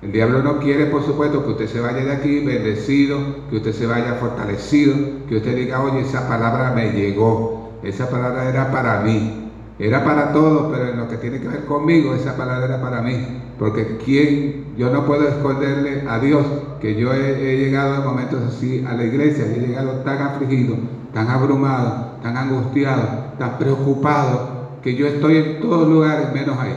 El 0.00 0.12
diablo 0.12 0.42
no 0.42 0.60
quiere, 0.60 0.86
por 0.86 1.04
supuesto, 1.04 1.44
que 1.44 1.50
usted 1.50 1.66
se 1.66 1.80
vaya 1.80 2.04
de 2.04 2.12
aquí 2.12 2.44
bendecido, 2.44 3.18
que 3.50 3.56
usted 3.56 3.72
se 3.72 3.86
vaya 3.86 4.14
fortalecido, 4.14 4.94
que 5.28 5.36
usted 5.38 5.56
diga, 5.56 5.82
oye, 5.82 6.00
esa 6.00 6.28
palabra 6.28 6.72
me 6.72 6.92
llegó, 6.92 7.72
esa 7.82 8.08
palabra 8.08 8.48
era 8.48 8.70
para 8.70 9.00
mí. 9.00 9.47
Era 9.78 10.04
para 10.04 10.32
todos, 10.32 10.72
pero 10.72 10.88
en 10.88 10.98
lo 10.98 11.08
que 11.08 11.18
tiene 11.18 11.40
que 11.40 11.48
ver 11.48 11.64
conmigo, 11.64 12.14
esa 12.14 12.36
palabra 12.36 12.66
era 12.66 12.82
para 12.82 13.00
mí. 13.02 13.42
Porque 13.58 13.98
quien, 14.04 14.74
yo 14.76 14.90
no 14.90 15.06
puedo 15.06 15.28
esconderle 15.28 16.04
a 16.08 16.18
Dios 16.18 16.46
que 16.80 16.96
yo 16.96 17.12
he, 17.12 17.56
llegado 17.58 17.96
en 17.96 18.04
momentos 18.04 18.42
así 18.44 18.84
a 18.84 18.94
la 18.94 19.04
iglesia, 19.04 19.46
he 19.46 19.60
llegado 19.60 20.00
tan 20.00 20.20
afligido, 20.20 20.76
tan 21.12 21.30
abrumado, 21.30 22.18
tan 22.22 22.36
angustiado, 22.36 23.36
tan 23.38 23.56
preocupado, 23.58 24.58
que 24.82 24.96
yo 24.96 25.06
estoy 25.06 25.36
en 25.36 25.60
todos 25.60 25.88
lugares 25.88 26.32
menos 26.32 26.58
ahí. 26.58 26.76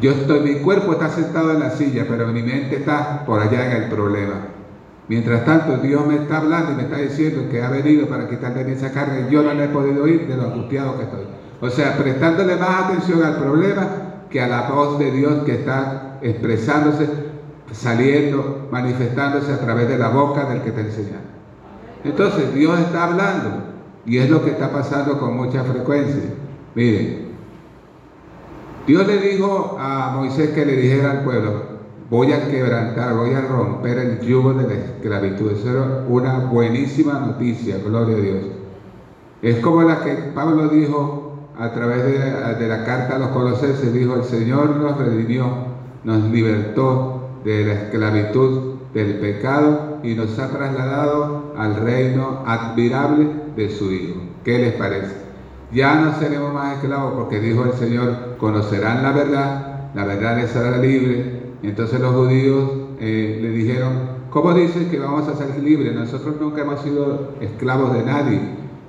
Yo 0.00 0.12
estoy, 0.12 0.40
mi 0.40 0.60
cuerpo 0.60 0.92
está 0.92 1.10
sentado 1.10 1.52
en 1.52 1.60
la 1.60 1.70
silla, 1.70 2.06
pero 2.08 2.28
mi 2.28 2.42
mente 2.42 2.76
está 2.76 3.24
por 3.26 3.40
allá 3.40 3.66
en 3.66 3.72
el 3.72 3.88
problema. 3.88 4.59
Mientras 5.10 5.44
tanto, 5.44 5.76
Dios 5.78 6.06
me 6.06 6.14
está 6.14 6.36
hablando 6.36 6.70
y 6.70 6.74
me 6.76 6.82
está 6.82 6.98
diciendo 6.98 7.48
que 7.50 7.60
ha 7.60 7.68
venido 7.68 8.06
para 8.06 8.28
quitarle 8.28 8.72
esa 8.72 8.92
carga 8.92 9.28
yo 9.28 9.42
no 9.42 9.52
le 9.54 9.64
he 9.64 9.68
podido 9.68 10.04
oír 10.04 10.28
de 10.28 10.36
lo 10.36 10.44
angustiado 10.44 10.96
que 10.98 11.02
estoy. 11.02 11.24
O 11.60 11.68
sea, 11.68 11.98
prestándole 11.98 12.54
más 12.54 12.84
atención 12.84 13.24
al 13.24 13.34
problema 13.38 13.88
que 14.30 14.40
a 14.40 14.46
la 14.46 14.70
voz 14.70 15.00
de 15.00 15.10
Dios 15.10 15.42
que 15.44 15.54
está 15.54 16.20
expresándose, 16.22 17.08
saliendo, 17.72 18.68
manifestándose 18.70 19.52
a 19.52 19.58
través 19.58 19.88
de 19.88 19.98
la 19.98 20.10
boca 20.10 20.44
del 20.44 20.62
que 20.62 20.70
te 20.70 20.82
enseña. 20.82 21.18
Entonces, 22.04 22.54
Dios 22.54 22.78
está 22.78 23.08
hablando 23.08 23.64
y 24.06 24.18
es 24.18 24.30
lo 24.30 24.44
que 24.44 24.50
está 24.52 24.70
pasando 24.70 25.18
con 25.18 25.36
mucha 25.36 25.64
frecuencia. 25.64 26.22
Miren, 26.76 27.30
Dios 28.86 29.04
le 29.08 29.18
dijo 29.18 29.76
a 29.76 30.12
Moisés 30.14 30.50
que 30.50 30.64
le 30.64 30.76
dijera 30.76 31.10
al 31.10 31.24
pueblo, 31.24 31.69
voy 32.10 32.32
a 32.32 32.48
quebrantar, 32.48 33.14
voy 33.14 33.32
a 33.34 33.40
romper 33.42 33.98
el 33.98 34.20
yugo 34.20 34.52
de 34.54 34.68
la 34.68 34.74
esclavitud. 34.74 35.52
Eso 35.52 35.70
era 35.70 36.04
una 36.08 36.40
buenísima 36.40 37.20
noticia, 37.20 37.78
gloria 37.78 38.16
a 38.16 38.20
Dios. 38.20 38.44
Es 39.42 39.60
como 39.60 39.82
la 39.82 40.02
que 40.02 40.14
Pablo 40.34 40.68
dijo 40.68 41.38
a 41.56 41.72
través 41.72 42.04
de, 42.04 42.68
la 42.68 42.84
carta 42.84 43.16
a 43.16 43.18
los 43.18 43.28
colosenses, 43.28 43.92
dijo, 43.92 44.16
el 44.16 44.24
Señor 44.24 44.76
nos 44.76 44.98
redimió, 44.98 45.46
nos 46.04 46.24
libertó 46.24 47.28
de 47.44 47.64
la 47.64 47.72
esclavitud 47.74 48.74
del 48.92 49.18
pecado 49.18 49.98
y 50.02 50.14
nos 50.14 50.38
ha 50.38 50.50
trasladado 50.50 51.52
al 51.56 51.76
reino 51.76 52.42
admirable 52.46 53.28
de 53.56 53.70
su 53.70 53.92
Hijo. 53.92 54.20
¿Qué 54.44 54.58
les 54.58 54.72
parece? 54.74 55.14
Ya 55.72 55.94
no 56.00 56.18
seremos 56.18 56.52
más 56.52 56.76
esclavos 56.76 57.12
porque 57.14 57.40
dijo 57.40 57.64
el 57.64 57.72
Señor, 57.74 58.36
conocerán 58.38 59.02
la 59.02 59.12
verdad, 59.12 59.90
la 59.94 60.04
verdad 60.04 60.36
les 60.38 60.56
hará 60.56 60.78
libre. 60.78 61.39
Entonces 61.62 62.00
los 62.00 62.14
judíos 62.14 62.70
eh, 63.00 63.38
le 63.42 63.50
dijeron, 63.50 63.92
¿cómo 64.30 64.54
dices 64.54 64.88
que 64.88 64.98
vamos 64.98 65.28
a 65.28 65.36
ser 65.36 65.62
libres? 65.62 65.94
Nosotros 65.94 66.36
nunca 66.40 66.62
hemos 66.62 66.80
sido 66.80 67.34
esclavos 67.40 67.92
de 67.94 68.02
nadie. 68.02 68.40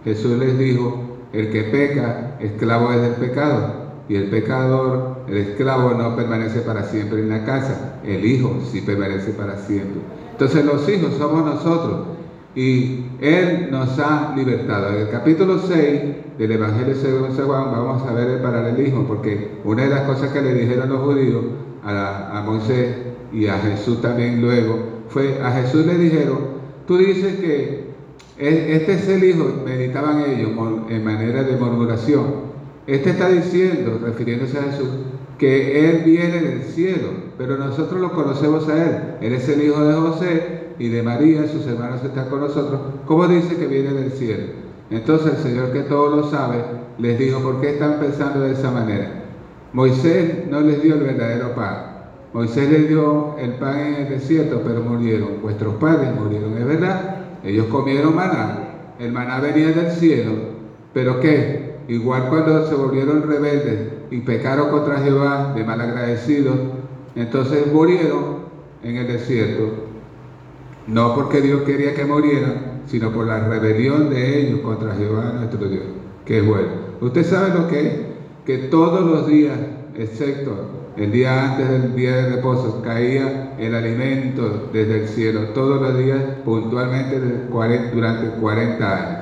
Jesús 0.03 0.37
les 0.37 0.57
dijo, 0.57 1.11
el 1.33 1.51
que 1.51 1.63
peca, 1.63 2.37
esclavo 2.39 2.91
es 2.91 3.01
del 3.01 3.13
pecado. 3.13 3.81
Y 4.09 4.15
el 4.15 4.29
pecador, 4.29 5.19
el 5.27 5.37
esclavo 5.37 5.91
no 5.91 6.15
permanece 6.15 6.59
para 6.61 6.83
siempre 6.83 7.19
en 7.19 7.29
la 7.29 7.45
casa. 7.45 7.99
El 8.05 8.25
hijo 8.25 8.59
sí 8.71 8.81
permanece 8.81 9.31
para 9.31 9.57
siempre. 9.57 10.01
Entonces 10.31 10.65
los 10.65 10.87
hijos 10.89 11.13
somos 11.17 11.45
nosotros. 11.45 12.07
Y 12.53 13.05
Él 13.21 13.69
nos 13.71 13.97
ha 13.99 14.33
libertado. 14.35 14.89
En 14.89 15.01
el 15.03 15.09
capítulo 15.09 15.59
6 15.59 16.01
del 16.37 16.51
Evangelio 16.51 16.95
según 16.95 17.33
San 17.35 17.45
Juan 17.45 17.71
vamos 17.71 18.05
a 18.05 18.13
ver 18.13 18.27
el 18.29 18.39
paralelismo, 18.39 19.05
porque 19.05 19.59
una 19.63 19.83
de 19.83 19.89
las 19.89 20.01
cosas 20.01 20.31
que 20.31 20.41
le 20.41 20.53
dijeron 20.53 20.89
los 20.89 20.99
judíos 20.99 21.43
a, 21.83 22.39
a 22.39 22.41
Moisés 22.43 22.95
y 23.33 23.47
a 23.47 23.57
Jesús 23.59 24.01
también 24.01 24.41
luego 24.41 25.01
fue, 25.09 25.41
a 25.41 25.51
Jesús 25.51 25.85
le 25.85 25.97
dijeron, 25.97 26.39
tú 26.87 26.97
dices 26.97 27.35
que 27.39 27.91
este 28.37 28.93
es 28.93 29.07
el 29.07 29.23
Hijo, 29.23 29.61
meditaban 29.63 30.21
ellos 30.21 30.51
en 30.89 31.03
manera 31.03 31.43
de 31.43 31.57
murmuración. 31.57 32.51
Este 32.87 33.11
está 33.11 33.29
diciendo, 33.29 33.99
refiriéndose 34.03 34.57
a 34.57 34.63
Jesús, 34.63 34.89
que 35.37 35.89
Él 35.89 36.01
viene 36.05 36.39
del 36.39 36.63
cielo, 36.63 37.09
pero 37.37 37.57
nosotros 37.57 38.01
lo 38.01 38.11
conocemos 38.13 38.67
a 38.69 38.83
Él. 38.83 38.97
Él 39.21 39.33
es 39.33 39.47
el 39.49 39.63
Hijo 39.63 39.83
de 39.83 39.93
José 39.93 40.61
y 40.79 40.87
de 40.87 41.03
María, 41.03 41.47
sus 41.47 41.67
hermanos 41.67 42.03
están 42.03 42.29
con 42.29 42.41
nosotros. 42.41 42.79
¿Cómo 43.05 43.27
dice 43.27 43.55
que 43.57 43.67
viene 43.67 43.93
del 43.93 44.11
cielo? 44.11 44.43
Entonces 44.89 45.33
el 45.35 45.43
Señor 45.43 45.71
que 45.71 45.81
todo 45.81 46.15
lo 46.15 46.29
sabe 46.29 46.63
les 46.97 47.19
dijo, 47.19 47.39
¿por 47.41 47.61
qué 47.61 47.71
están 47.71 47.99
pensando 47.99 48.41
de 48.41 48.53
esa 48.53 48.71
manera? 48.71 49.20
Moisés 49.73 50.47
no 50.49 50.61
les 50.61 50.81
dio 50.81 50.95
el 50.95 51.01
verdadero 51.01 51.55
pan. 51.55 51.91
Moisés 52.33 52.69
les 52.69 52.87
dio 52.87 53.35
el 53.37 53.53
pan 53.53 53.79
en 53.79 53.95
el 53.95 54.09
desierto, 54.09 54.61
pero 54.65 54.81
murieron. 54.81 55.41
Vuestros 55.41 55.75
padres 55.75 56.09
murieron, 56.15 56.57
¿es 56.57 56.65
verdad? 56.65 57.17
Ellos 57.43 57.67
comieron 57.67 58.15
maná, 58.15 58.59
el 58.99 59.11
maná 59.11 59.39
venía 59.39 59.71
del 59.71 59.91
cielo, 59.91 60.31
pero 60.93 61.19
¿qué? 61.19 61.75
Igual 61.87 62.29
cuando 62.29 62.67
se 62.67 62.75
volvieron 62.75 63.23
rebeldes 63.23 63.89
y 64.11 64.19
pecaron 64.19 64.69
contra 64.69 64.99
Jehová 64.99 65.53
de 65.55 65.63
malagradecidos, 65.63 66.55
entonces 67.15 67.71
murieron 67.71 68.41
en 68.83 68.97
el 68.97 69.07
desierto. 69.07 69.87
No 70.87 71.15
porque 71.15 71.41
Dios 71.41 71.61
quería 71.61 71.93
que 71.93 72.05
murieran, 72.05 72.81
sino 72.85 73.11
por 73.11 73.25
la 73.25 73.39
rebelión 73.47 74.09
de 74.09 74.39
ellos 74.39 74.61
contra 74.61 74.95
Jehová 74.95 75.33
nuestro 75.35 75.67
Dios. 75.67 75.83
Que 76.25 76.41
bueno. 76.41 76.91
Usted 77.01 77.25
sabe 77.25 77.57
lo 77.57 77.67
que 77.67 77.87
es, 77.87 77.93
que 78.45 78.57
todos 78.57 79.01
los 79.01 79.27
días, 79.27 79.57
excepto 79.95 80.81
el 80.97 81.11
día 81.11 81.51
antes 81.51 81.69
del 81.69 81.95
día 81.95 82.15
de 82.17 82.35
reposo 82.35 82.81
caía 82.83 83.55
el 83.57 83.73
alimento 83.73 84.69
desde 84.73 85.03
el 85.03 85.07
cielo 85.07 85.41
todos 85.53 85.81
los 85.81 85.97
días 85.97 86.21
puntualmente 86.43 87.19
durante 87.93 88.27
40 88.41 88.97
años. 88.97 89.19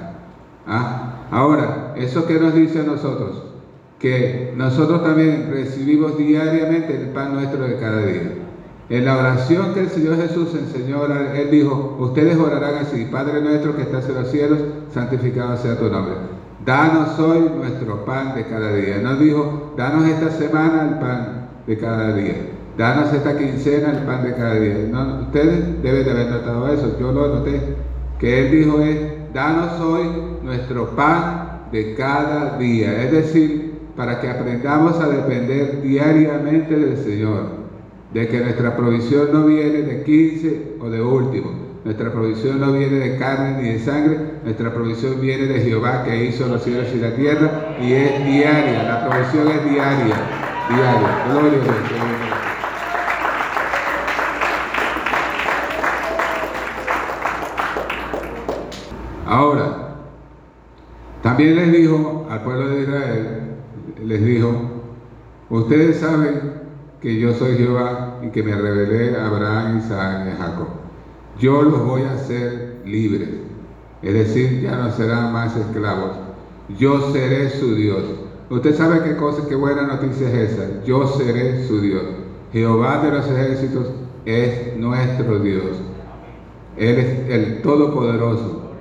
¿Ah? 0.65 1.27
Ahora, 1.31 1.93
¿eso 1.95 2.25
qué 2.25 2.39
nos 2.39 2.55
dice 2.55 2.79
a 2.79 2.83
nosotros? 2.83 3.43
Que 3.99 4.53
nosotros 4.55 5.03
también 5.03 5.51
recibimos 5.51 6.17
diariamente 6.17 6.95
el 6.95 7.09
pan 7.09 7.33
nuestro 7.33 7.67
de 7.67 7.77
cada 7.77 8.03
día. 8.03 8.33
En 8.89 9.05
la 9.05 9.17
oración 9.17 9.75
que 9.75 9.81
el 9.81 9.89
Señor 9.89 10.17
Jesús 10.17 10.55
enseñó, 10.55 11.05
Él 11.05 11.51
dijo, 11.51 11.97
ustedes 11.99 12.35
orarán 12.37 12.75
así, 12.75 13.07
Padre 13.11 13.41
nuestro 13.41 13.75
que 13.75 13.83
estás 13.83 14.09
en 14.09 14.15
los 14.15 14.31
cielos, 14.31 14.59
santificado 14.91 15.55
sea 15.57 15.77
tu 15.77 15.87
nombre. 15.89 16.38
Danos 16.65 17.17
hoy 17.19 17.51
nuestro 17.57 18.03
pan 18.05 18.35
de 18.35 18.45
cada 18.45 18.73
día. 18.73 18.97
Nos 19.01 19.19
dijo, 19.19 19.73
danos 19.77 20.05
esta 20.05 20.29
semana 20.31 20.89
el 20.89 20.99
pan 20.99 21.49
de 21.65 21.77
cada 21.77 22.13
día. 22.13 22.35
Danos 22.77 23.13
esta 23.13 23.37
quincena 23.37 23.91
el 23.91 24.05
pan 24.05 24.23
de 24.23 24.33
cada 24.33 24.55
día. 24.55 24.75
ustedes 25.21 25.81
deben 25.81 26.03
de 26.03 26.11
haber 26.11 26.31
notado 26.31 26.67
eso, 26.73 26.97
yo 26.99 27.11
lo 27.13 27.35
noté. 27.35 27.61
Que 28.19 28.45
Él 28.45 28.51
dijo 28.51 28.81
es, 28.81 28.97
danos 29.33 29.79
hoy 29.79 30.05
nuestro 30.43 30.89
pan 30.95 31.61
de 31.71 31.95
cada 31.95 32.57
día. 32.57 33.03
Es 33.03 33.11
decir, 33.11 33.79
para 33.95 34.19
que 34.19 34.29
aprendamos 34.29 34.99
a 34.99 35.07
depender 35.07 35.81
diariamente 35.81 36.75
del 36.75 36.97
Señor. 36.97 37.59
De 38.13 38.27
que 38.27 38.39
nuestra 38.41 38.75
provisión 38.75 39.29
no 39.31 39.45
viene 39.45 39.83
de 39.83 40.03
15 40.03 40.77
o 40.81 40.89
de 40.89 41.01
último. 41.01 41.68
Nuestra 41.89 42.11
provisión 42.11 42.59
no 42.59 42.71
viene 42.73 42.99
de 42.99 43.17
carne 43.17 43.63
ni 43.63 43.69
de 43.69 43.79
sangre, 43.79 44.19
nuestra 44.43 44.71
provisión 44.71 45.19
viene 45.19 45.47
de 45.47 45.59
Jehová 45.61 46.03
que 46.03 46.23
hizo 46.23 46.47
los 46.47 46.63
cielos 46.63 46.87
y 46.93 46.99
la 46.99 47.15
tierra 47.15 47.77
y 47.81 47.93
es 47.93 48.25
diaria, 48.25 48.83
la 48.83 49.09
provisión 49.09 49.47
es 49.47 49.63
diaria 49.63 50.15
diario. 50.69 51.07
Gloria 51.31 51.49
a 51.49 51.63
Dios. 51.63 51.73
Ahora, 59.25 59.95
también 61.23 61.55
les 61.55 61.71
dijo 61.71 62.27
al 62.29 62.43
pueblo 62.43 62.69
de 62.69 62.81
Israel, 62.83 63.39
les 64.05 64.23
dijo, 64.23 64.53
ustedes 65.49 65.99
saben 66.01 66.53
que 67.01 67.19
yo 67.19 67.33
soy 67.33 67.57
Jehová 67.57 68.19
y 68.21 68.29
que 68.29 68.43
me 68.43 68.53
revelé 68.53 69.17
a 69.17 69.25
Abraham, 69.25 69.79
Isaac 69.79 70.27
y 70.27 70.39
Jacob. 70.39 70.78
Yo 71.37 71.61
los 71.61 71.85
voy 71.85 72.03
a 72.03 72.13
hacer 72.13 72.81
libres, 72.85 73.29
es 74.01 74.13
decir, 74.13 74.61
ya 74.61 74.77
no 74.77 74.91
serán 74.91 75.31
más 75.33 75.55
esclavos. 75.55 76.11
Yo 76.77 77.11
seré 77.11 77.49
su 77.49 77.75
Dios 77.75 78.03
Usted 78.49 78.75
sabe 78.75 79.03
qué 79.03 79.15
cosa, 79.15 79.43
qué 79.47 79.53
buena 79.53 79.83
noticia 79.83 80.27
es 80.27 80.51
esa. 80.51 80.83
Yo 80.83 81.05
seré 81.07 81.67
su 81.67 81.81
Dios. 81.81 82.01
Jehová 82.51 82.99
de 83.03 83.11
los 83.11 83.27
ejércitos 83.27 83.91
es 84.25 84.75
nuestro 84.75 85.37
Dios. 85.39 85.77
Él 86.75 86.97
es 86.97 87.29
el 87.29 87.61
Todopoderoso. 87.61 88.71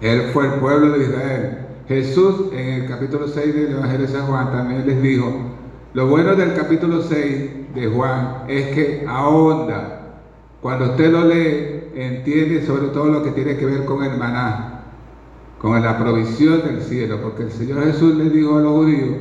Él 0.00 0.30
fue 0.32 0.46
el 0.46 0.52
pueblo 0.54 0.96
de 0.96 1.04
Israel. 1.04 1.58
Jesús 1.88 2.46
en 2.52 2.68
el 2.68 2.88
capítulo 2.88 3.28
6 3.28 3.54
del 3.54 3.72
Evangelio 3.72 4.06
de 4.06 4.12
San 4.12 4.26
Juan 4.26 4.50
también 4.50 4.86
les 4.86 5.02
dijo, 5.02 5.30
lo 5.92 6.06
bueno 6.06 6.34
del 6.34 6.54
capítulo 6.54 7.02
6 7.02 7.74
de 7.74 7.86
Juan 7.86 8.44
es 8.48 8.68
que 8.68 9.04
ahonda. 9.06 9.99
Cuando 10.62 10.86
usted 10.86 11.10
lo 11.10 11.26
lee, 11.26 11.90
entiende 11.94 12.66
sobre 12.66 12.88
todo 12.88 13.06
lo 13.06 13.22
que 13.22 13.30
tiene 13.30 13.56
que 13.56 13.66
ver 13.66 13.84
con 13.84 14.04
el 14.04 14.16
maná 14.18 14.80
con 15.60 15.82
la 15.82 15.98
provisión 15.98 16.62
del 16.62 16.80
cielo, 16.80 17.20
porque 17.22 17.42
el 17.42 17.50
Señor 17.50 17.84
Jesús 17.84 18.14
le 18.14 18.30
dijo 18.30 18.56
a 18.56 18.62
los 18.62 18.72
judíos, 18.72 19.16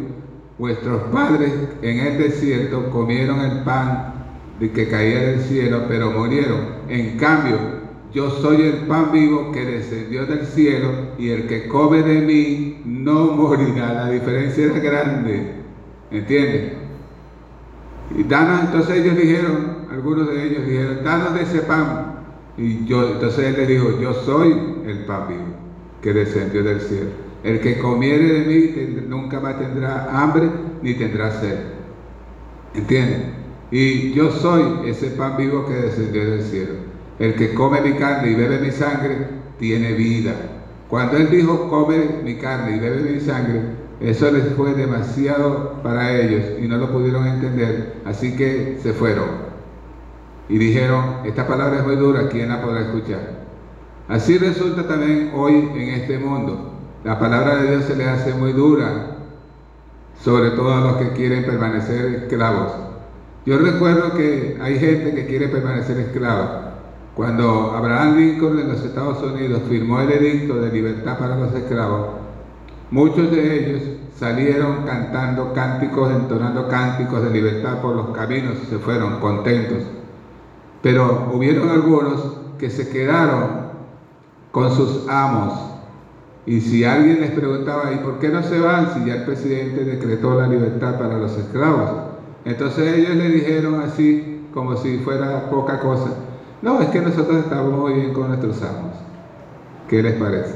vuestros 0.57 1.03
padres 1.11 1.51
en 1.81 1.99
el 1.99 2.17
desierto 2.17 2.89
comieron 2.91 3.41
el 3.41 3.63
pan 3.63 4.13
de 4.57 4.71
que 4.71 4.87
caía 4.87 5.19
del 5.19 5.41
cielo, 5.41 5.81
pero 5.89 6.11
murieron. 6.11 6.59
En 6.87 7.17
cambio, 7.17 7.57
yo 8.13 8.29
soy 8.29 8.61
el 8.61 8.73
pan 8.87 9.11
vivo 9.11 9.51
que 9.51 9.65
descendió 9.65 10.25
del 10.25 10.45
cielo 10.45 10.89
y 11.17 11.29
el 11.29 11.45
que 11.47 11.67
come 11.67 12.03
de 12.03 12.21
mí 12.21 12.81
no 12.85 13.33
morirá. 13.33 13.93
La 13.93 14.09
diferencia 14.09 14.65
es 14.65 14.81
grande. 14.81 15.55
¿Entiendes? 16.09 16.73
Y 18.17 18.23
danos, 18.23 18.61
entonces 18.61 18.97
ellos 18.97 19.17
dijeron, 19.17 19.78
algunos 19.99 20.29
de 20.29 20.47
ellos 20.47 20.65
dijeron, 20.65 21.03
danos 21.03 21.33
de 21.33 21.41
ese 21.41 21.59
pan. 21.59 22.15
Y 22.57 22.85
yo, 22.85 23.09
entonces 23.09 23.45
él 23.45 23.55
le 23.57 23.67
dijo, 23.67 23.99
yo 24.01 24.13
soy 24.13 24.51
el 24.85 24.99
pan 24.99 25.27
vivo 25.27 25.43
que 26.01 26.13
descendió 26.13 26.63
del 26.63 26.79
cielo. 26.79 27.09
El 27.43 27.59
que 27.59 27.79
comiere 27.79 28.25
de 28.25 28.45
mí 28.45 29.01
nunca 29.07 29.39
más 29.39 29.59
tendrá 29.59 30.09
hambre 30.11 30.49
ni 30.81 30.93
tendrá 30.93 31.31
sed. 31.31 31.57
¿Entienden? 32.73 33.33
Y 33.71 34.13
yo 34.13 34.31
soy 34.31 34.89
ese 34.89 35.07
pan 35.11 35.35
vivo 35.35 35.65
que 35.67 35.73
descendió 35.73 36.31
del 36.31 36.43
cielo. 36.43 36.73
El 37.19 37.35
que 37.35 37.53
come 37.53 37.81
mi 37.81 37.93
carne 37.93 38.31
y 38.31 38.35
bebe 38.35 38.59
mi 38.59 38.71
sangre 38.71 39.27
tiene 39.59 39.93
vida. 39.93 40.33
Cuando 40.87 41.17
él 41.17 41.29
dijo 41.29 41.69
come 41.69 42.21
mi 42.23 42.35
carne 42.35 42.77
y 42.77 42.79
bebe 42.79 43.11
mi 43.11 43.19
sangre, 43.19 43.61
eso 43.99 44.31
les 44.31 44.53
fue 44.55 44.73
demasiado 44.73 45.81
para 45.83 46.17
ellos 46.17 46.43
y 46.61 46.67
no 46.67 46.77
lo 46.77 46.89
pudieron 46.89 47.27
entender, 47.27 47.95
así 48.05 48.37
que 48.37 48.79
se 48.81 48.93
fueron. 48.93 49.48
Y 50.49 50.57
dijeron, 50.57 51.21
esta 51.25 51.47
palabra 51.47 51.79
es 51.79 51.85
muy 51.85 51.95
dura, 51.95 52.27
¿quién 52.27 52.49
la 52.49 52.61
podrá 52.61 52.81
escuchar? 52.81 53.39
Así 54.07 54.37
resulta 54.37 54.87
también 54.87 55.31
hoy 55.35 55.69
en 55.75 55.89
este 55.89 56.17
mundo. 56.17 56.73
La 57.03 57.19
palabra 57.19 57.57
de 57.57 57.69
Dios 57.69 57.85
se 57.85 57.95
le 57.95 58.09
hace 58.09 58.33
muy 58.33 58.53
dura, 58.53 59.17
sobre 60.21 60.51
todo 60.51 60.73
a 60.73 60.81
los 60.81 60.97
que 60.97 61.13
quieren 61.13 61.45
permanecer 61.45 62.05
esclavos. 62.23 62.73
Yo 63.45 63.57
recuerdo 63.59 64.13
que 64.15 64.57
hay 64.61 64.79
gente 64.79 65.13
que 65.13 65.27
quiere 65.27 65.47
permanecer 65.47 65.97
esclava. 65.99 66.73
Cuando 67.15 67.73
Abraham 67.75 68.17
Lincoln 68.17 68.59
en 68.59 68.69
los 68.69 68.83
Estados 68.83 69.21
Unidos 69.23 69.61
firmó 69.69 70.01
el 70.01 70.11
edicto 70.11 70.55
de 70.55 70.71
libertad 70.71 71.17
para 71.17 71.35
los 71.35 71.53
esclavos, 71.53 72.19
Muchos 72.91 73.29
de 73.29 73.59
ellos 73.59 73.81
salieron 74.15 74.83
cantando 74.83 75.53
cánticos, 75.53 76.11
entonando 76.11 76.67
cánticos 76.67 77.23
de 77.23 77.29
libertad 77.29 77.81
por 77.81 77.95
los 77.95 78.07
caminos 78.17 78.55
y 78.63 78.65
se 78.65 78.79
fueron 78.79 79.19
contentos. 79.19 79.83
Pero 80.81 81.31
hubieron 81.33 81.69
algunos 81.69 82.37
que 82.57 82.69
se 82.69 82.89
quedaron 82.89 83.69
con 84.51 84.71
sus 84.71 85.07
amos. 85.09 85.53
Y 86.45 86.61
si 86.61 86.83
alguien 86.83 87.21
les 87.21 87.31
preguntaba, 87.31 87.91
¿y 87.93 87.97
por 87.97 88.19
qué 88.19 88.29
no 88.29 88.41
se 88.41 88.59
van 88.59 88.93
si 88.93 89.05
ya 89.05 89.15
el 89.15 89.25
presidente 89.25 89.83
decretó 89.83 90.39
la 90.39 90.47
libertad 90.47 90.97
para 90.97 91.17
los 91.17 91.37
esclavos? 91.37 91.91
Entonces 92.45 92.95
ellos 92.95 93.15
le 93.15 93.29
dijeron 93.29 93.81
así, 93.81 94.47
como 94.53 94.75
si 94.77 94.97
fuera 94.99 95.49
poca 95.49 95.79
cosa, 95.79 96.09
no, 96.61 96.81
es 96.81 96.89
que 96.89 97.01
nosotros 97.01 97.37
estamos 97.37 97.77
muy 97.77 97.93
bien 97.93 98.13
con 98.13 98.29
nuestros 98.29 98.61
amos. 98.63 98.95
¿Qué 99.87 100.01
les 100.01 100.15
parece? 100.15 100.53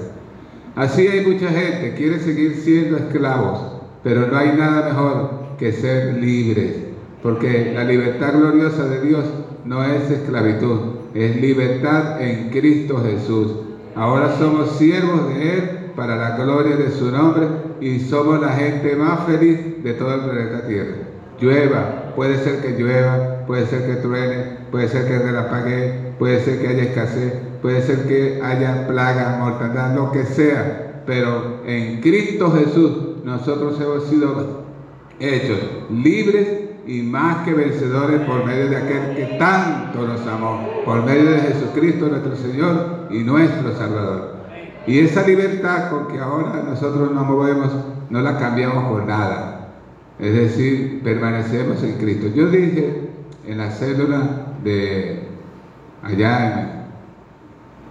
Así 0.75 1.07
hay 1.07 1.25
mucha 1.25 1.49
gente, 1.49 1.93
quiere 1.95 2.19
seguir 2.19 2.55
siendo 2.55 2.97
esclavos, 2.97 3.59
pero 4.03 4.27
no 4.27 4.37
hay 4.37 4.57
nada 4.57 4.89
mejor 4.89 5.29
que 5.59 5.71
ser 5.71 6.15
libres, 6.15 6.75
porque 7.23 7.71
la 7.73 7.85
libertad 7.85 8.33
gloriosa 8.33 8.85
de 8.85 9.01
Dios 9.01 9.23
no 9.63 9.81
es 9.83 10.11
esclavitud, 10.11 10.79
es 11.13 11.37
libertad 11.37 12.21
en 12.21 12.49
Cristo 12.49 13.01
Jesús. 13.01 13.53
Ahora 13.95 14.35
somos 14.37 14.71
siervos 14.77 15.29
de 15.29 15.53
Él 15.53 15.69
para 15.95 16.17
la 16.17 16.35
gloria 16.35 16.75
de 16.75 16.91
su 16.91 17.09
nombre 17.11 17.47
y 17.79 18.01
somos 18.01 18.41
la 18.41 18.49
gente 18.49 18.95
más 18.97 19.25
feliz 19.25 19.81
de 19.83 19.93
todo 19.93 20.15
el 20.15 20.21
planeta 20.21 20.67
Tierra. 20.67 20.95
Llueva, 21.39 22.13
puede 22.15 22.37
ser 22.43 22.61
que 22.61 22.77
llueva, 22.77 23.45
puede 23.47 23.67
ser 23.67 23.85
que 23.85 23.95
truene, 24.01 24.57
puede 24.69 24.89
ser 24.89 25.07
que 25.07 25.19
relampaguee, 25.19 26.13
puede 26.19 26.41
ser 26.41 26.59
que 26.59 26.67
haya 26.67 26.83
escasez, 26.83 27.33
puede 27.61 27.81
ser 27.81 28.05
que 28.07 28.41
haya 28.43 28.85
plaga, 28.87 29.37
mortandad, 29.39 29.95
lo 29.95 30.11
que 30.11 30.25
sea, 30.25 31.03
pero 31.05 31.61
en 31.65 32.01
Cristo 32.01 32.51
Jesús 32.51 33.23
nosotros 33.23 33.79
hemos 33.79 34.05
sido 34.07 34.63
hechos 35.19 35.59
libres 35.89 36.62
y 36.85 37.01
más 37.01 37.45
que 37.45 37.53
vencedores 37.53 38.21
por 38.21 38.45
medio 38.45 38.69
de 38.69 38.75
aquel 38.77 39.15
que 39.15 39.37
tanto 39.39 40.05
nos 40.07 40.25
amó, 40.27 40.83
por 40.85 41.03
medio 41.03 41.31
de 41.31 41.39
Jesucristo 41.39 42.07
nuestro 42.07 42.35
Señor 42.35 43.07
y 43.09 43.19
nuestro 43.19 43.73
Salvador. 43.75 44.33
Y 44.85 44.99
esa 44.99 45.25
libertad 45.25 45.89
con 45.89 46.07
que 46.07 46.19
ahora 46.19 46.61
nosotros 46.67 47.11
nos 47.11 47.25
movemos, 47.25 47.69
no 48.09 48.21
la 48.21 48.37
cambiamos 48.37 48.85
por 48.89 49.05
nada. 49.05 49.69
Es 50.19 50.33
decir, 50.33 51.01
permanecemos 51.03 51.81
en 51.83 51.97
Cristo. 51.97 52.27
Yo 52.35 52.47
dije 52.47 53.09
en 53.47 53.57
la 53.57 53.71
célula 53.71 54.47
de 54.63 55.27
allá 56.03 56.87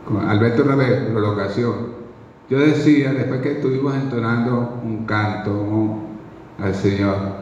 con 0.06 0.28
Alberto 0.28 0.64
Rabé, 0.64 1.08
prolongación, 1.10 1.92
yo 2.50 2.58
decía, 2.58 3.12
después 3.14 3.40
que 3.40 3.52
estuvimos 3.52 3.94
entonando 3.94 4.78
un 4.84 5.06
canto 5.06 6.00
al 6.58 6.74
Señor, 6.74 7.41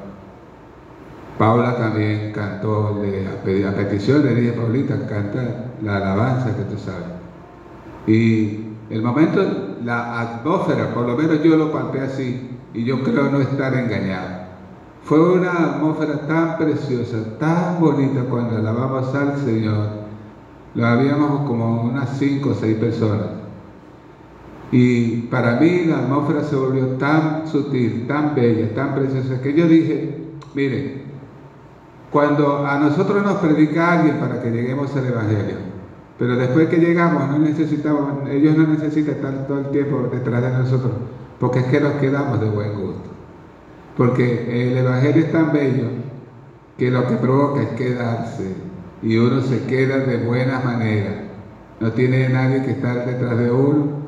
Paula 1.41 1.75
también 1.75 2.33
cantó 2.35 3.01
a 3.01 3.75
petición, 3.75 4.27
le 4.27 4.35
dije, 4.35 4.53
Paulita, 4.53 5.07
canta 5.07 5.71
la 5.81 5.97
alabanza 5.97 6.55
que 6.55 6.65
tú 6.65 6.77
sabes. 6.79 7.07
Y 8.07 8.67
el 8.91 9.01
momento, 9.01 9.41
la 9.83 10.21
atmósfera, 10.21 10.93
por 10.93 11.07
lo 11.07 11.17
menos 11.17 11.43
yo 11.43 11.57
lo 11.57 11.73
palpé 11.73 12.03
así, 12.03 12.59
y 12.75 12.85
yo 12.85 13.03
creo 13.03 13.31
no 13.31 13.41
estar 13.41 13.73
engañado. 13.73 14.49
Fue 15.05 15.19
una 15.19 15.77
atmósfera 15.77 16.27
tan 16.27 16.59
preciosa, 16.59 17.17
tan 17.39 17.81
bonita 17.81 18.21
cuando 18.29 18.59
alabamos 18.59 19.15
al 19.15 19.39
Señor 19.39 19.87
lo 20.75 20.87
habíamos 20.87 21.49
como 21.49 21.85
unas 21.85 22.19
cinco 22.19 22.51
o 22.51 22.55
seis 22.55 22.77
personas. 22.77 23.29
Y 24.73 25.23
para 25.31 25.59
mí 25.59 25.85
la 25.87 26.01
atmósfera 26.01 26.45
se 26.45 26.55
volvió 26.55 26.85
tan 26.99 27.49
sutil, 27.49 28.07
tan 28.07 28.35
bella, 28.35 28.75
tan 28.75 28.95
preciosa, 28.95 29.41
que 29.41 29.55
yo 29.55 29.67
dije, 29.67 30.19
miren, 30.55 31.10
cuando 32.11 32.67
a 32.67 32.79
nosotros 32.79 33.23
nos 33.25 33.35
predica 33.35 33.93
alguien 33.93 34.19
para 34.19 34.43
que 34.43 34.51
lleguemos 34.51 34.95
al 34.97 35.07
Evangelio, 35.07 35.57
pero 36.19 36.37
después 36.37 36.69
que 36.69 36.79
llegamos 36.79 37.31
no 37.31 37.39
necesitamos, 37.39 38.29
ellos 38.29 38.57
no 38.57 38.67
necesitan 38.67 39.15
estar 39.15 39.47
todo 39.47 39.61
el 39.61 39.71
tiempo 39.71 40.09
detrás 40.13 40.43
de 40.43 40.51
nosotros, 40.51 40.93
porque 41.39 41.61
es 41.61 41.67
que 41.67 41.81
nos 41.81 41.95
quedamos 41.95 42.41
de 42.41 42.51
buen 42.51 42.75
gusto. 42.75 43.11
Porque 43.97 44.71
el 44.71 44.79
Evangelio 44.79 45.25
es 45.25 45.33
tan 45.33 45.53
bello 45.53 45.89
que 46.77 46.91
lo 46.91 47.07
que 47.07 47.15
provoca 47.15 47.63
es 47.63 47.69
quedarse 47.71 48.55
y 49.03 49.17
uno 49.17 49.41
se 49.41 49.65
queda 49.65 49.99
de 49.99 50.19
buena 50.19 50.61
manera. 50.61 51.23
No 51.81 51.93
tiene 51.93 52.29
nadie 52.29 52.63
que 52.65 52.73
estar 52.73 53.07
detrás 53.07 53.39
de 53.39 53.51
uno. 53.51 54.01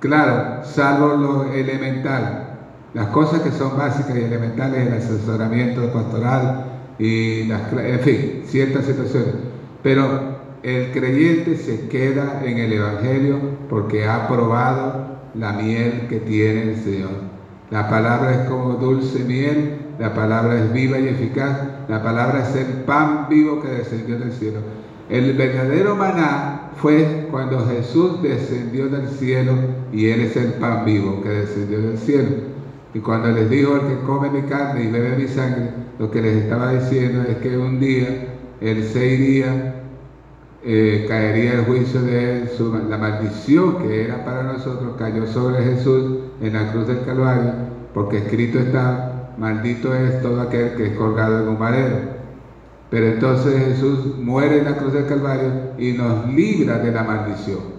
Claro, 0.00 0.64
salvo 0.64 1.14
lo 1.14 1.52
elemental, 1.52 2.56
las 2.92 3.06
cosas 3.06 3.40
que 3.40 3.50
son 3.50 3.78
básicas 3.78 4.14
y 4.16 4.24
elementales, 4.24 4.86
el 4.86 4.92
asesoramiento 4.92 5.90
pastoral 5.92 6.73
y 6.98 7.44
las, 7.44 7.72
en 7.72 8.00
fin, 8.00 8.42
ciertas 8.46 8.86
situaciones. 8.86 9.34
Pero 9.82 10.34
el 10.62 10.92
creyente 10.92 11.56
se 11.56 11.88
queda 11.88 12.42
en 12.44 12.58
el 12.58 12.72
Evangelio 12.72 13.38
porque 13.68 14.06
ha 14.06 14.26
probado 14.28 15.18
la 15.34 15.52
miel 15.52 16.06
que 16.08 16.20
tiene 16.20 16.62
el 16.72 16.76
Señor. 16.76 17.34
La 17.70 17.88
palabra 17.88 18.32
es 18.32 18.48
como 18.48 18.74
dulce 18.74 19.24
miel, 19.24 19.76
la 19.98 20.14
palabra 20.14 20.56
es 20.56 20.72
viva 20.72 20.98
y 20.98 21.08
eficaz, 21.08 21.58
la 21.88 22.02
palabra 22.02 22.48
es 22.48 22.56
el 22.56 22.66
pan 22.84 23.26
vivo 23.28 23.60
que 23.60 23.68
descendió 23.68 24.18
del 24.18 24.32
cielo. 24.32 24.60
El 25.10 25.34
verdadero 25.34 25.96
maná 25.96 26.70
fue 26.76 27.28
cuando 27.30 27.66
Jesús 27.66 28.22
descendió 28.22 28.88
del 28.88 29.08
cielo 29.08 29.52
y 29.92 30.08
Él 30.08 30.20
es 30.20 30.36
el 30.36 30.54
pan 30.54 30.84
vivo 30.84 31.20
que 31.22 31.28
descendió 31.28 31.80
del 31.82 31.98
cielo. 31.98 32.53
Y 32.94 33.00
cuando 33.00 33.32
les 33.32 33.50
dijo, 33.50 33.74
el 33.74 33.88
que 33.88 34.06
come 34.06 34.30
mi 34.30 34.42
carne 34.42 34.84
y 34.84 34.86
bebe 34.86 35.16
mi 35.16 35.26
sangre, 35.26 35.70
lo 35.98 36.12
que 36.12 36.22
les 36.22 36.44
estaba 36.44 36.72
diciendo 36.72 37.24
es 37.28 37.38
que 37.38 37.58
un 37.58 37.80
día 37.80 38.36
Él 38.60 38.84
se 38.84 39.06
iría, 39.06 39.82
eh, 40.62 41.04
caería 41.08 41.54
el 41.54 41.64
juicio 41.64 42.00
de 42.02 42.42
Él, 42.42 42.50
la 42.88 42.96
maldición 42.96 43.82
que 43.82 44.04
era 44.04 44.24
para 44.24 44.44
nosotros 44.44 44.94
cayó 44.96 45.26
sobre 45.26 45.64
Jesús 45.64 46.20
en 46.40 46.52
la 46.52 46.70
cruz 46.70 46.86
del 46.86 47.04
Calvario, 47.04 47.52
porque 47.92 48.18
escrito 48.18 48.60
está, 48.60 49.34
maldito 49.38 49.92
es 49.92 50.22
todo 50.22 50.40
aquel 50.40 50.76
que 50.76 50.86
es 50.86 50.96
colgado 50.96 51.42
en 51.42 51.48
un 51.48 51.58
madero. 51.58 51.96
Pero 52.90 53.06
entonces 53.06 53.54
Jesús 53.56 54.18
muere 54.18 54.58
en 54.58 54.66
la 54.66 54.76
cruz 54.76 54.92
del 54.92 55.06
Calvario 55.06 55.50
y 55.78 55.94
nos 55.94 56.28
libra 56.28 56.78
de 56.78 56.92
la 56.92 57.02
maldición. 57.02 57.73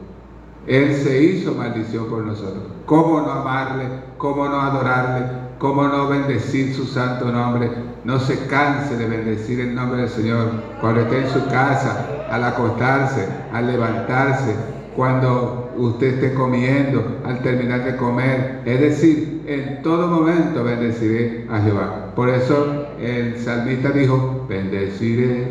Él 0.67 0.95
se 0.95 1.21
hizo 1.21 1.53
maldición 1.53 2.07
por 2.07 2.23
nosotros. 2.23 2.63
¿Cómo 2.85 3.21
no 3.21 3.31
amarle? 3.31 3.85
¿Cómo 4.17 4.47
no 4.47 4.61
adorarle? 4.61 5.25
¿Cómo 5.59 5.83
no 5.83 6.07
bendecir 6.07 6.73
su 6.73 6.85
santo 6.85 7.31
nombre? 7.31 7.69
No 8.03 8.19
se 8.19 8.47
canse 8.47 8.97
de 8.97 9.07
bendecir 9.07 9.59
el 9.59 9.75
nombre 9.75 10.01
del 10.01 10.09
Señor 10.09 10.51
cuando 10.81 11.01
esté 11.01 11.21
en 11.21 11.29
su 11.29 11.45
casa, 11.47 12.25
al 12.29 12.43
acostarse, 12.43 13.27
al 13.53 13.67
levantarse, 13.67 14.55
cuando 14.95 15.71
usted 15.77 16.15
esté 16.15 16.33
comiendo, 16.33 17.19
al 17.25 17.41
terminar 17.41 17.83
de 17.83 17.95
comer. 17.95 18.61
Es 18.65 18.79
decir, 18.79 19.43
en 19.47 19.81
todo 19.83 20.07
momento 20.07 20.63
bendeciré 20.63 21.47
a 21.49 21.59
Jehová. 21.61 22.11
Por 22.15 22.29
eso 22.29 22.87
el 22.99 23.37
salmista 23.37 23.91
dijo, 23.91 24.45
bendeciré 24.49 25.47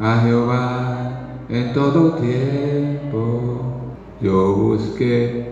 a 0.00 0.20
Jehová 0.24 1.20
en 1.48 1.72
todo 1.72 2.14
tiempo. 2.14 3.75
Yo 4.20 4.54
busqué 4.54 5.46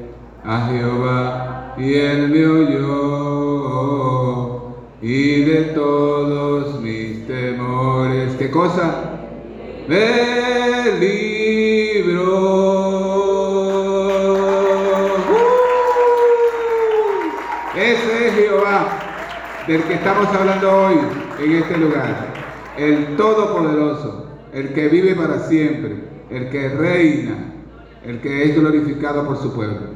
a 0.45 0.69
Jehová 0.69 1.75
y 1.79 1.95
él 1.95 2.29
me 2.29 2.47
oyó 2.47 3.95
y 5.03 5.43
de 5.43 5.63
todos 5.75 6.81
mis 6.81 7.27
temores. 7.27 8.35
¿Qué 8.39 8.51
cosa? 8.51 9.19
Me 9.89 10.99
libró. 10.99 12.85
del 19.67 19.83
que 19.85 19.95
estamos 19.95 20.29
hablando 20.29 20.71
hoy 20.71 20.99
en 21.43 21.53
este 21.53 21.79
lugar. 21.79 22.35
El 22.77 23.17
Todopoderoso, 23.17 24.27
el 24.53 24.75
que 24.75 24.89
vive 24.89 25.15
para 25.15 25.39
siempre, 25.39 25.97
el 26.31 26.51
que 26.51 26.69
reina, 26.69 27.53
el 28.05 28.21
que 28.21 28.45
es 28.45 28.57
glorificado 28.57 29.27
por 29.27 29.37
su 29.39 29.53
pueblo. 29.53 29.95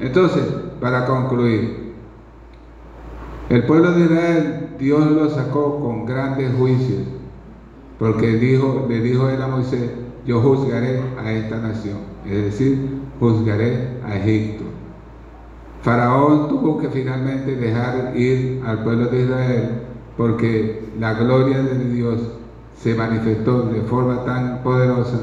Entonces, 0.00 0.44
para 0.80 1.06
concluir, 1.06 1.92
el 3.48 3.64
pueblo 3.64 3.92
de 3.92 4.04
Israel, 4.04 4.68
Dios 4.78 5.10
lo 5.10 5.28
sacó 5.30 5.80
con 5.80 6.06
grandes 6.06 6.52
juicios, 6.54 7.02
porque 7.98 8.36
dijo, 8.36 8.86
le 8.88 9.00
dijo 9.00 9.28
él 9.28 9.42
a 9.42 9.48
Moisés, 9.48 9.90
yo 10.26 10.40
juzgaré 10.40 11.02
a 11.18 11.32
esta 11.32 11.58
nación, 11.58 11.98
es 12.26 12.44
decir, 12.44 12.78
juzgaré 13.18 13.98
a 14.04 14.16
Egipto. 14.16 14.64
Faraón 15.82 16.48
tuvo 16.48 16.78
que 16.78 16.88
finalmente 16.88 17.56
dejar 17.56 18.12
ir 18.16 18.62
al 18.66 18.82
pueblo 18.82 19.06
de 19.06 19.22
Israel 19.22 19.70
porque 20.18 20.90
la 20.98 21.14
gloria 21.14 21.62
de 21.62 21.78
Dios 21.84 22.20
se 22.76 22.94
manifestó 22.94 23.62
de 23.62 23.80
forma 23.82 24.24
tan 24.24 24.62
poderosa 24.64 25.20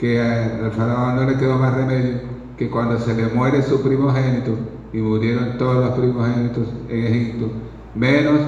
que 0.00 0.18
al 0.18 0.72
faraón 0.72 1.16
no 1.16 1.30
le 1.30 1.36
quedó 1.36 1.58
más 1.58 1.74
remedio 1.74 2.20
que 2.56 2.70
cuando 2.70 2.98
se 2.98 3.14
le 3.14 3.26
muere 3.28 3.62
su 3.62 3.82
primogénito, 3.82 4.56
y 4.92 4.98
murieron 4.98 5.58
todos 5.58 5.84
los 5.84 5.98
primogénitos 5.98 6.66
en 6.88 7.04
Egipto, 7.06 7.50
menos 7.94 8.40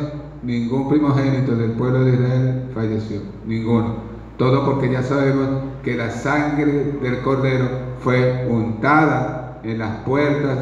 ningún 0.42 0.88
primogénito 0.88 1.54
del 1.54 1.72
pueblo 1.72 2.04
de 2.04 2.14
Israel 2.14 2.62
falleció, 2.74 3.20
ninguno. 3.46 3.96
Todo 4.38 4.64
porque 4.64 4.90
ya 4.90 5.02
sabemos 5.02 5.48
que 5.84 5.96
la 5.96 6.10
sangre 6.10 6.94
del 7.00 7.20
cordero 7.20 7.68
fue 8.00 8.46
untada 8.50 9.60
en 9.62 9.78
las 9.78 9.98
puertas 10.04 10.58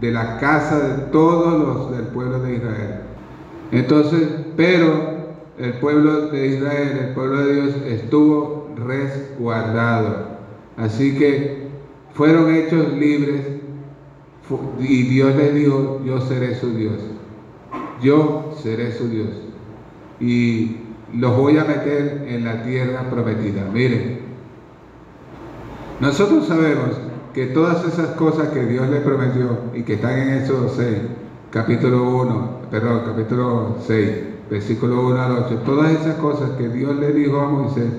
de 0.00 0.10
la 0.10 0.38
casa 0.38 0.78
de 0.78 0.94
todos 1.12 1.60
los 1.60 1.96
del 1.96 2.06
pueblo 2.08 2.40
de 2.40 2.56
Israel. 2.56 3.00
Entonces, 3.70 4.28
pero 4.56 5.12
el 5.58 5.74
pueblo 5.74 6.28
de 6.28 6.46
Israel, 6.48 6.98
el 7.08 7.14
pueblo 7.14 7.44
de 7.44 7.54
Dios, 7.54 7.76
estuvo 7.86 8.61
resguardado. 8.76 10.32
Así 10.76 11.16
que 11.16 11.68
fueron 12.14 12.54
hechos 12.54 12.92
libres 12.94 13.42
y 14.80 15.02
Dios 15.04 15.34
les 15.36 15.54
dijo, 15.54 16.00
yo 16.04 16.20
seré 16.20 16.54
su 16.54 16.74
Dios. 16.74 16.98
Yo 18.02 18.54
seré 18.62 18.92
su 18.92 19.08
Dios. 19.08 19.28
Y 20.20 20.76
los 21.14 21.36
voy 21.36 21.58
a 21.58 21.64
meter 21.64 22.26
en 22.28 22.44
la 22.44 22.62
tierra 22.62 23.08
prometida. 23.10 23.68
Miren, 23.72 24.20
nosotros 26.00 26.46
sabemos 26.46 26.90
que 27.34 27.46
todas 27.46 27.84
esas 27.84 28.08
cosas 28.16 28.48
que 28.48 28.66
Dios 28.66 28.88
le 28.88 29.00
prometió 29.00 29.58
y 29.74 29.82
que 29.82 29.94
están 29.94 30.18
en 30.18 30.30
Éxodo 30.40 30.68
6, 30.68 30.98
capítulo 31.50 32.02
1, 32.22 32.60
perdón, 32.70 33.02
capítulo 33.06 33.76
6, 33.86 34.10
versículo 34.50 35.06
1 35.08 35.22
al 35.22 35.32
8, 35.46 35.62
todas 35.64 35.92
esas 35.92 36.16
cosas 36.16 36.50
que 36.52 36.68
Dios 36.68 36.96
le 36.96 37.12
dijo 37.12 37.40
a 37.40 37.48
Moisés 37.48 37.90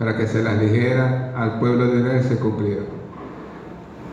para 0.00 0.16
que 0.16 0.26
se 0.26 0.42
las 0.42 0.58
dijera 0.58 1.34
al 1.36 1.58
pueblo 1.60 1.86
de 1.86 2.00
Israel 2.00 2.22
se 2.22 2.36
cumplieron. 2.36 2.86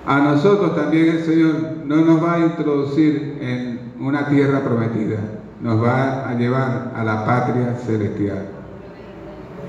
A 0.05 0.19
nosotros 0.19 0.75
también 0.75 1.07
el 1.15 1.23
Señor 1.23 1.53
no 1.85 1.95
nos 1.95 2.21
va 2.21 2.33
a 2.33 2.39
introducir 2.39 3.37
en 3.39 3.93
una 3.97 4.27
tierra 4.27 4.65
prometida, 4.65 5.17
nos 5.61 5.81
va 5.81 6.29
a 6.29 6.35
llevar 6.35 6.91
a 6.93 7.03
la 7.05 7.25
patria 7.25 7.75
celestial. 7.85 8.47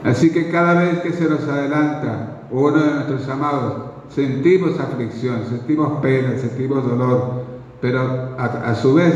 Así 0.02 0.32
que 0.32 0.50
cada 0.50 0.74
vez 0.74 0.98
que 1.02 1.12
se 1.12 1.28
nos 1.28 1.46
adelanta 1.46 2.40
uno 2.50 2.78
de 2.78 2.94
nuestros 2.94 3.28
amados, 3.28 3.74
sentimos 4.08 4.80
aflicción, 4.80 5.44
sentimos 5.48 6.00
pena, 6.00 6.36
sentimos 6.36 6.84
dolor, 6.84 7.44
pero 7.80 8.34
a, 8.38 8.74
su 8.74 8.94
vez 8.94 9.14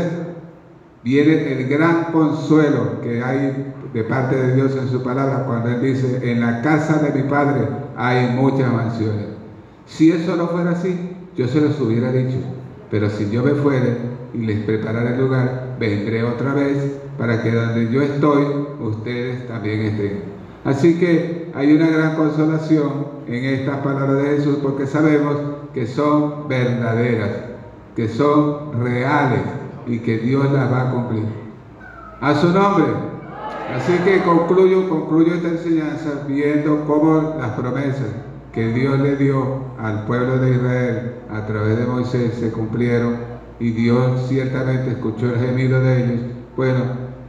viene 1.03 1.51
el 1.51 1.67
gran 1.67 2.05
consuelo 2.11 3.01
que 3.01 3.21
hay 3.21 3.73
de 3.93 4.03
parte 4.03 4.35
de 4.35 4.55
Dios 4.55 4.75
en 4.75 4.89
su 4.89 5.03
palabra 5.03 5.43
cuando 5.45 5.69
Él 5.69 5.81
dice, 5.81 6.31
en 6.31 6.39
la 6.39 6.61
casa 6.61 6.99
de 6.99 7.21
mi 7.21 7.29
Padre 7.29 7.67
hay 7.95 8.35
muchas 8.35 8.71
mansiones. 8.71 9.27
Si 9.85 10.11
eso 10.11 10.35
no 10.35 10.47
fuera 10.47 10.71
así, 10.71 11.11
yo 11.35 11.47
se 11.47 11.61
los 11.61 11.79
hubiera 11.79 12.11
dicho, 12.11 12.37
pero 12.89 13.09
si 13.09 13.29
yo 13.29 13.43
me 13.43 13.51
fuere 13.51 13.97
y 14.33 14.37
les 14.37 14.59
preparara 14.65 15.11
el 15.11 15.19
lugar, 15.19 15.75
vendré 15.79 16.23
otra 16.23 16.53
vez 16.53 16.77
para 17.17 17.43
que 17.43 17.51
donde 17.51 17.91
yo 17.91 18.01
estoy, 18.01 18.45
ustedes 18.79 19.47
también 19.47 19.81
estén. 19.81 20.21
Así 20.63 20.97
que 20.97 21.51
hay 21.53 21.73
una 21.73 21.87
gran 21.87 22.15
consolación 22.15 23.07
en 23.27 23.43
estas 23.43 23.77
palabras 23.77 24.23
de 24.23 24.37
Jesús 24.37 24.57
porque 24.63 24.87
sabemos 24.87 25.35
que 25.73 25.85
son 25.85 26.47
verdaderas, 26.47 27.31
que 27.95 28.07
son 28.07 28.81
reales 28.81 29.41
y 29.87 29.99
que 29.99 30.17
Dios 30.19 30.51
las 30.51 30.71
va 30.71 30.89
a 30.89 30.91
cumplir. 30.91 31.25
A 32.21 32.35
su 32.35 32.49
nombre. 32.49 32.85
Así 33.75 33.93
que 34.05 34.21
concluyo, 34.21 34.87
concluyo 34.87 35.33
esta 35.35 35.49
enseñanza 35.49 36.25
viendo 36.27 36.85
cómo 36.85 37.35
las 37.39 37.51
promesas 37.51 38.07
que 38.53 38.67
Dios 38.71 38.99
le 38.99 39.15
dio 39.15 39.63
al 39.79 40.05
pueblo 40.05 40.37
de 40.37 40.51
Israel 40.51 41.11
a 41.31 41.45
través 41.45 41.77
de 41.77 41.85
Moisés 41.85 42.35
se 42.35 42.51
cumplieron 42.51 43.15
y 43.59 43.71
Dios 43.71 44.27
ciertamente 44.27 44.91
escuchó 44.91 45.33
el 45.33 45.39
gemido 45.39 45.81
de 45.81 46.03
ellos. 46.03 46.21
Bueno, 46.55 46.81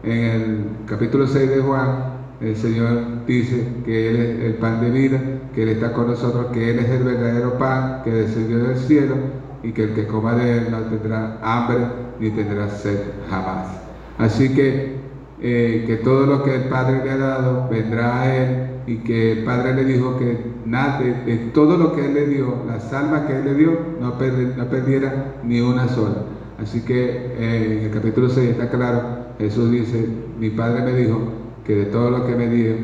en 0.03 0.19
el 0.19 0.65
capítulo 0.87 1.27
6 1.27 1.49
de 1.49 1.61
Juan, 1.61 2.15
el 2.41 2.57
Señor 2.57 3.25
dice 3.27 3.67
que 3.87 4.11
Él 4.11 4.17
es 4.17 4.45
el 4.45 4.55
pan 4.55 4.81
de 4.83 4.91
vida, 4.91 5.21
que 5.55 5.63
Él 5.63 5.71
está 5.71 5.93
con 5.93 6.09
nosotros, 6.09 6.47
que 6.53 6.71
Él 6.71 6.79
es 6.81 6.91
el 6.91 7.05
verdadero 7.05 7.57
pan 7.59 8.03
que 8.05 8.11
descendió 8.11 8.59
del 8.59 8.77
cielo 8.77 9.15
y 9.63 9.73
que 9.73 9.85
el 9.85 9.95
que 9.95 10.07
coma 10.07 10.35
de 10.35 10.59
Él 10.59 10.67
no 10.71 10.79
tendrá 10.81 11.39
hambre 11.43 12.04
ni 12.21 12.31
tendrá 12.31 12.69
sed 12.69 12.99
jamás. 13.29 13.69
Así 14.19 14.55
que 14.55 15.05
eh, 15.41 15.85
que 15.87 15.97
todo 15.97 16.27
lo 16.27 16.43
que 16.43 16.55
el 16.55 16.65
Padre 16.65 17.05
le 17.05 17.11
ha 17.11 17.17
dado 17.19 17.69
vendrá 17.69 18.23
a 18.23 18.35
Él 18.35 18.67
y 18.87 18.97
que 18.99 19.33
el 19.33 19.45
Padre 19.45 19.75
le 19.75 19.85
dijo 19.85 20.17
que 20.19 20.39
nada, 20.65 21.01
de, 21.01 21.37
todo 21.53 21.77
lo 21.77 21.95
que 21.95 22.07
Él 22.07 22.15
le 22.15 22.27
dio, 22.27 22.63
las 22.67 22.93
almas 22.93 23.27
que 23.27 23.37
Él 23.37 23.45
le 23.45 23.55
dio, 23.55 23.79
no, 24.01 24.17
perdiera 24.17 25.35
ni 25.43 25.61
una 25.61 25.89
sola. 25.89 26.23
Así 26.63 26.83
que 26.83 27.35
eh, 27.39 27.79
en 27.79 27.85
el 27.87 27.91
capítulo 27.91 28.29
6 28.29 28.51
está 28.51 28.71
claro, 28.71 29.03
Jesús 29.39 29.71
dice, 29.71 30.09
mi 30.39 30.51
Padre 30.51 30.83
me 30.83 30.93
dijo 30.95 31.21
que 31.67 31.75
de 31.75 31.85
todo 31.87 32.11
lo 32.11 32.27
que 32.27 32.37
me 32.37 32.49
dio, 32.49 32.77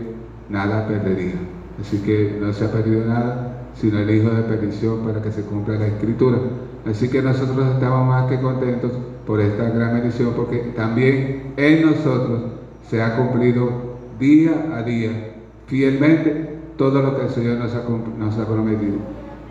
nada 0.49 0.87
perdería. 0.87 1.37
Así 1.81 1.99
que 1.99 2.37
no 2.40 2.53
se 2.53 2.64
ha 2.64 2.73
perdido 2.73 3.07
nada, 3.07 3.69
sino 3.75 4.01
el 4.01 4.11
Hijo 4.11 4.31
de 4.31 4.43
perdición 4.43 5.07
para 5.07 5.23
que 5.23 5.31
se 5.31 5.43
cumpla 5.43 5.77
la 5.77 5.87
Escritura. 5.87 6.38
Así 6.85 7.09
que 7.09 7.23
nosotros 7.23 7.75
estamos 7.75 8.07
más 8.07 8.29
que 8.29 8.40
contentos 8.40 8.93
por 9.26 9.40
esta 9.40 9.68
gran 9.70 9.94
bendición, 9.94 10.33
porque 10.37 10.59
también 10.76 11.52
en 11.56 11.87
nosotros 11.87 12.42
se 12.88 13.02
ha 13.02 13.16
cumplido 13.16 13.70
día 14.18 14.72
a 14.74 14.83
día, 14.83 15.35
fielmente, 15.66 16.59
todo 16.76 17.02
lo 17.02 17.16
que 17.16 17.24
el 17.24 17.30
Señor 17.30 17.59
nos 17.59 18.38
ha, 18.38 18.46
prometido. 18.46 18.96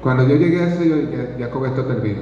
Cuando 0.01 0.27
yo 0.27 0.35
llegué 0.35 0.63
al 0.63 0.77
Señor, 0.77 0.99
ya, 1.37 1.49
con 1.49 1.65
esto 1.65 1.85
termino. 1.85 2.21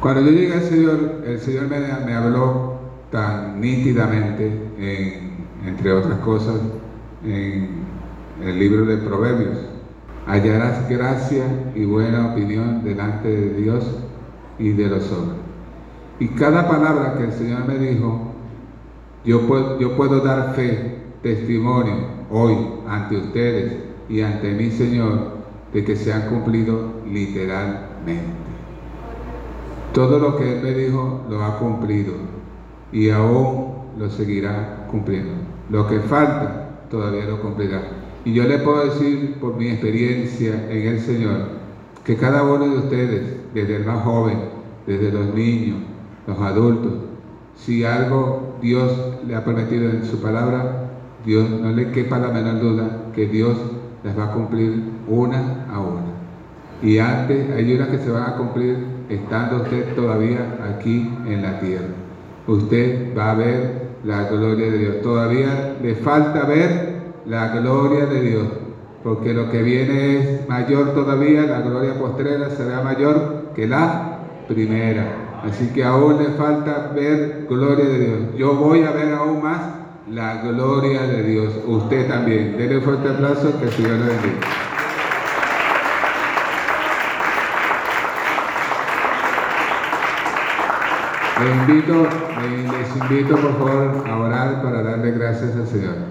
Cuando 0.00 0.22
yo 0.22 0.30
llegué 0.30 0.54
al 0.54 0.62
Señor, 0.62 1.22
el 1.26 1.38
Señor 1.40 1.68
me, 1.68 2.14
habló 2.14 2.74
tan 3.10 3.60
nítidamente, 3.60 4.52
entre 5.66 5.92
otras 5.92 6.18
cosas, 6.20 6.60
en 7.24 7.68
el 8.42 8.58
libro 8.58 8.84
de 8.84 8.98
Proverbios. 8.98 9.58
Hallarás 10.26 10.88
gracia 10.88 11.44
y 11.74 11.84
buena 11.84 12.32
opinión 12.32 12.84
delante 12.84 13.28
de 13.28 13.62
Dios 13.62 13.84
y 14.58 14.70
de 14.70 14.86
los 14.86 15.10
hombres. 15.12 15.38
Y 16.20 16.28
cada 16.28 16.68
palabra 16.68 17.14
que 17.16 17.24
el 17.24 17.32
Señor 17.32 17.66
me 17.66 17.78
dijo, 17.78 18.32
yo 19.24 19.46
puedo, 19.46 19.78
yo 19.78 19.96
puedo 19.96 20.20
dar 20.20 20.54
fe, 20.54 20.98
testimonio 21.22 22.18
hoy 22.30 22.56
ante 22.88 23.16
ustedes 23.16 23.74
y 24.08 24.20
ante 24.20 24.52
mi 24.52 24.70
Señor 24.70 25.38
de 25.72 25.84
que 25.84 25.96
se 25.96 26.12
han 26.12 26.28
cumplido 26.28 26.92
literalmente. 27.06 28.48
Todo 29.92 30.18
lo 30.18 30.36
que 30.36 30.56
Él 30.56 30.62
me 30.62 30.74
dijo 30.74 31.22
lo 31.28 31.44
ha 31.44 31.58
cumplido 31.58 32.14
y 32.92 33.10
aún 33.10 33.74
lo 33.98 34.10
seguirá 34.10 34.86
cumpliendo. 34.90 35.32
Lo 35.70 35.86
que 35.86 36.00
falta 36.00 36.86
todavía 36.90 37.24
lo 37.24 37.40
cumplirá. 37.40 37.82
Y 38.24 38.32
yo 38.32 38.44
le 38.44 38.58
puedo 38.58 38.84
decir 38.84 39.36
por 39.40 39.56
mi 39.56 39.68
experiencia 39.68 40.66
en 40.70 40.88
el 40.88 41.00
Señor, 41.00 41.57
que 42.08 42.16
cada 42.16 42.42
uno 42.42 42.66
de 42.66 42.78
ustedes, 42.78 43.22
desde 43.52 43.76
el 43.76 43.84
más 43.84 44.02
joven, 44.02 44.38
desde 44.86 45.12
los 45.12 45.34
niños, 45.34 45.76
los 46.26 46.40
adultos, 46.40 46.94
si 47.54 47.84
algo 47.84 48.56
Dios 48.62 48.90
le 49.26 49.36
ha 49.36 49.44
prometido 49.44 49.90
en 49.90 50.06
su 50.06 50.18
palabra, 50.22 50.88
Dios 51.26 51.50
no 51.50 51.70
le 51.70 51.90
quepa 51.90 52.18
la 52.18 52.28
menor 52.28 52.60
duda 52.60 53.02
que 53.14 53.26
Dios 53.26 53.58
les 54.02 54.18
va 54.18 54.24
a 54.24 54.32
cumplir 54.32 54.84
una 55.06 55.66
a 55.70 55.80
una. 55.80 56.00
Y 56.80 56.96
antes 56.96 57.50
hay 57.50 57.74
unas 57.74 57.88
que 57.88 57.98
se 57.98 58.10
van 58.10 58.22
a 58.22 58.36
cumplir 58.38 58.78
estando 59.10 59.64
usted 59.64 59.94
todavía 59.94 60.56
aquí 60.74 61.12
en 61.26 61.42
la 61.42 61.60
tierra. 61.60 61.88
Usted 62.46 63.14
va 63.14 63.32
a 63.32 63.34
ver 63.34 63.88
la 64.02 64.30
gloria 64.30 64.70
de 64.70 64.78
Dios. 64.78 65.02
Todavía 65.02 65.76
le 65.82 65.94
falta 65.96 66.46
ver 66.46 67.02
la 67.26 67.48
gloria 67.48 68.06
de 68.06 68.22
Dios 68.22 68.48
porque 69.02 69.32
lo 69.32 69.50
que 69.50 69.62
viene 69.62 70.18
es 70.18 70.48
mayor 70.48 70.94
todavía, 70.94 71.42
la 71.42 71.60
gloria 71.60 71.94
postrera 71.94 72.50
será 72.50 72.82
mayor 72.82 73.52
que 73.54 73.66
la 73.66 74.18
primera. 74.48 75.40
Así 75.44 75.68
que 75.68 75.84
aún 75.84 76.18
le 76.18 76.30
falta 76.30 76.90
ver 76.94 77.46
gloria 77.48 77.84
de 77.84 77.98
Dios. 77.98 78.18
Yo 78.36 78.54
voy 78.54 78.82
a 78.82 78.90
ver 78.90 79.14
aún 79.14 79.42
más 79.42 79.60
la 80.10 80.42
gloria 80.42 81.02
de 81.02 81.22
Dios. 81.22 81.54
Usted 81.66 82.08
también. 82.08 82.56
Denle 82.56 82.78
un 82.78 82.82
fuerte 82.82 83.08
aplauso, 83.08 83.58
que 83.58 83.66
el 83.66 83.72
Señor 83.72 83.92
le 83.92 84.06
bendiga. 84.06 84.46
Les 91.40 91.54
invito, 91.54 92.08
les 92.72 92.96
invito 92.96 93.36
por 93.36 93.58
favor 93.58 94.04
a 94.08 94.18
orar 94.18 94.60
para 94.60 94.82
darle 94.82 95.12
gracias 95.12 95.54
al 95.54 95.68
Señor. 95.68 96.08